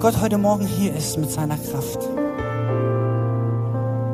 Gott 0.00 0.20
heute 0.22 0.38
Morgen 0.38 0.66
hier 0.66 0.94
ist 0.94 1.18
mit 1.18 1.30
seiner 1.30 1.56
Kraft. 1.56 1.98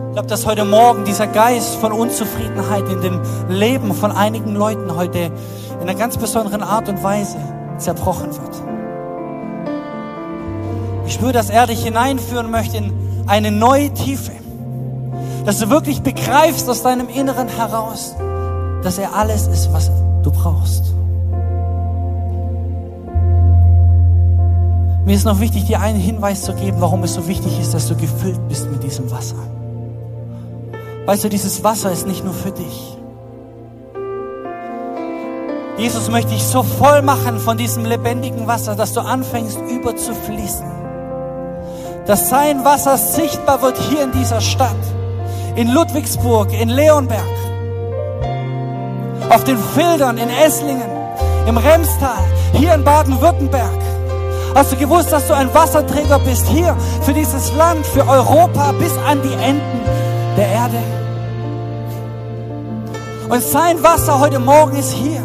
Ich 0.09 0.15
glaube, 0.15 0.27
dass 0.27 0.45
heute 0.45 0.65
Morgen 0.65 1.05
dieser 1.05 1.29
Geist 1.29 1.77
von 1.77 1.93
Unzufriedenheit 1.93 2.89
in 2.89 3.01
dem 3.01 3.21
Leben 3.49 3.95
von 3.95 4.11
einigen 4.11 4.57
Leuten 4.57 4.97
heute 4.97 5.31
in 5.75 5.81
einer 5.81 5.95
ganz 5.95 6.17
besonderen 6.17 6.65
Art 6.65 6.89
und 6.89 7.01
Weise 7.05 7.37
zerbrochen 7.79 8.33
wird. 8.33 8.63
Ich 11.07 11.15
spüre, 11.15 11.33
dass 11.33 11.49
er 11.49 11.69
dich 11.69 11.85
hineinführen 11.85 12.51
möchte 12.51 12.79
in 12.79 12.93
eine 13.29 13.53
neue 13.53 13.95
Tiefe. 13.95 14.33
Dass 15.45 15.61
du 15.61 15.71
wirklich 15.71 16.03
begreifst 16.03 16.69
aus 16.69 16.83
deinem 16.83 17.09
Inneren 17.09 17.47
heraus, 17.47 18.17
dass 18.83 18.99
er 18.99 19.15
alles 19.15 19.47
ist, 19.47 19.73
was 19.73 19.93
du 20.23 20.33
brauchst. 20.33 20.93
Mir 25.05 25.17
ist 25.17 25.25
noch 25.25 25.41
wichtig, 25.41 25.67
dir 25.67 25.81
einen 25.81 25.99
Hinweis 25.99 26.43
zu 26.43 26.53
geben, 26.55 26.81
warum 26.81 27.03
es 27.05 27.15
so 27.15 27.27
wichtig 27.27 27.59
ist, 27.59 27.73
dass 27.73 27.89
du 27.89 27.97
gefüllt 27.97 28.49
bist 28.49 28.71
mit 28.71 28.83
diesem 28.83 29.11
Wasser. 29.11 29.37
Weißt 31.07 31.25
du, 31.25 31.29
dieses 31.29 31.65
Wasser 31.65 31.91
ist 31.91 32.07
nicht 32.07 32.25
nur 32.25 32.35
für 32.35 32.51
dich. 32.51 32.97
Jesus 35.79 36.11
möchte 36.11 36.33
dich 36.33 36.45
so 36.45 36.63
voll 36.63 37.01
machen 37.01 37.41
von 37.41 37.57
diesem 37.57 37.87
lebendigen 37.87 38.47
Wasser, 38.47 38.77
dass 38.77 38.93
du 38.93 39.01
anfängst 39.01 39.59
über 39.71 39.97
zu 39.97 40.15
fließen. 40.15 40.67
Dass 42.07 42.29
sein 42.29 42.65
Wasser 42.67 42.99
sichtbar 42.99 43.63
wird 43.63 43.79
hier 43.79 44.05
in 44.05 44.13
dieser 44.13 44.43
Stadt, 44.43 44.77
in 45.57 45.73
Ludwigsburg, 45.73 46.53
in 46.53 46.69
Leonberg, 46.69 47.25
auf 49.31 49.45
den 49.45 49.57
Feldern, 49.57 50.19
in 50.19 50.29
Esslingen, 50.29 50.91
im 51.47 51.57
Remstal, 51.57 52.25
hier 52.53 52.75
in 52.75 52.85
Baden-Württemberg. 52.85 53.80
Hast 54.55 54.73
du 54.73 54.77
gewusst, 54.77 55.13
dass 55.13 55.29
du 55.29 55.35
ein 55.35 55.53
Wasserträger 55.55 56.19
bist 56.19 56.47
hier 56.47 56.77
für 57.03 57.13
dieses 57.13 57.53
Land, 57.55 57.87
für 57.87 58.07
Europa 58.07 58.73
bis 58.73 58.93
an 58.99 59.21
die 59.23 59.33
Enden 59.33 59.81
der 60.37 60.49
Erde? 60.49 60.79
Und 63.29 63.43
sein 63.43 63.81
Wasser 63.83 64.19
heute 64.19 64.41
Morgen 64.41 64.77
ist 64.77 64.93
hier 64.93 65.23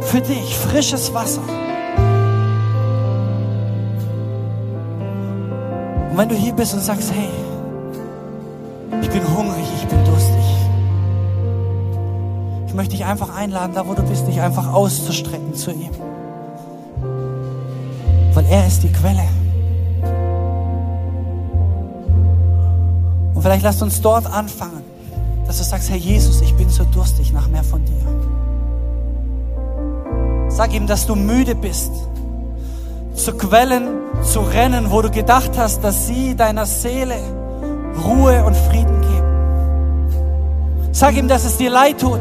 für 0.00 0.20
dich, 0.20 0.56
frisches 0.56 1.14
Wasser. 1.14 1.42
Und 6.10 6.18
wenn 6.18 6.28
du 6.28 6.34
hier 6.34 6.52
bist 6.52 6.74
und 6.74 6.80
sagst, 6.80 7.12
hey, 7.12 7.30
ich 9.00 9.10
bin 9.10 9.22
hungrig, 9.36 9.66
ich 9.80 9.86
bin 9.86 10.04
durstig, 10.04 10.34
ich 12.66 12.74
möchte 12.74 12.96
dich 12.96 13.04
einfach 13.04 13.36
einladen, 13.36 13.72
da 13.74 13.86
wo 13.86 13.94
du 13.94 14.02
bist, 14.02 14.26
dich 14.26 14.40
einfach 14.40 14.72
auszustrecken 14.72 15.54
zu 15.54 15.70
ihm. 15.70 15.92
Weil 18.38 18.46
er 18.46 18.68
ist 18.68 18.84
die 18.84 18.92
Quelle. 18.92 19.26
Und 23.34 23.42
vielleicht 23.42 23.64
lasst 23.64 23.82
uns 23.82 24.00
dort 24.00 24.32
anfangen, 24.32 24.84
dass 25.48 25.58
du 25.58 25.64
sagst, 25.64 25.90
Herr 25.90 25.96
Jesus, 25.96 26.40
ich 26.40 26.54
bin 26.54 26.70
so 26.70 26.84
durstig 26.84 27.32
nach 27.32 27.48
mehr 27.48 27.64
von 27.64 27.84
dir. 27.84 27.96
Sag 30.50 30.72
ihm, 30.72 30.86
dass 30.86 31.04
du 31.04 31.16
müde 31.16 31.56
bist, 31.56 31.90
zu 33.12 33.32
Quellen 33.32 33.88
zu 34.22 34.38
rennen, 34.38 34.92
wo 34.92 35.02
du 35.02 35.10
gedacht 35.10 35.50
hast, 35.56 35.82
dass 35.82 36.06
sie 36.06 36.36
deiner 36.36 36.66
Seele 36.66 37.16
Ruhe 38.04 38.44
und 38.44 38.56
Frieden 38.56 39.00
geben. 39.00 40.92
Sag 40.92 41.16
ihm, 41.16 41.26
dass 41.26 41.44
es 41.44 41.56
dir 41.56 41.70
leid 41.70 42.00
tut, 42.00 42.20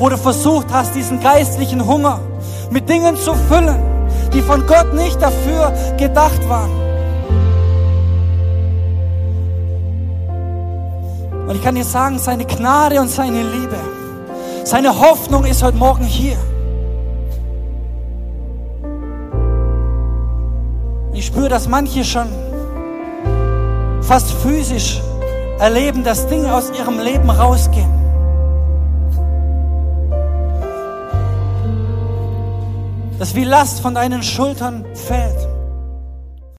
wo 0.00 0.08
du 0.08 0.18
versucht 0.18 0.72
hast, 0.72 0.96
diesen 0.96 1.20
geistlichen 1.20 1.86
Hunger 1.86 2.18
mit 2.72 2.88
Dingen 2.88 3.14
zu 3.16 3.32
füllen, 3.34 3.91
die 4.34 4.42
von 4.42 4.66
Gott 4.66 4.94
nicht 4.94 5.20
dafür 5.20 5.72
gedacht 5.98 6.48
waren. 6.48 6.70
Und 11.48 11.56
ich 11.56 11.62
kann 11.62 11.74
dir 11.74 11.84
sagen, 11.84 12.18
seine 12.18 12.46
Gnade 12.46 13.00
und 13.00 13.08
seine 13.08 13.42
Liebe, 13.42 13.76
seine 14.64 14.98
Hoffnung 14.98 15.44
ist 15.44 15.62
heute 15.62 15.76
Morgen 15.76 16.04
hier. 16.04 16.36
Ich 21.12 21.26
spüre, 21.26 21.48
dass 21.48 21.68
manche 21.68 22.04
schon 22.04 22.28
fast 24.00 24.32
physisch 24.32 25.00
erleben, 25.58 26.04
dass 26.04 26.26
Dinge 26.26 26.52
aus 26.54 26.70
ihrem 26.70 26.98
Leben 26.98 27.30
rausgehen. 27.30 28.01
Dass 33.22 33.36
wie 33.36 33.44
Last 33.44 33.78
von 33.78 33.94
deinen 33.94 34.20
Schultern 34.24 34.84
fällt. 34.96 35.51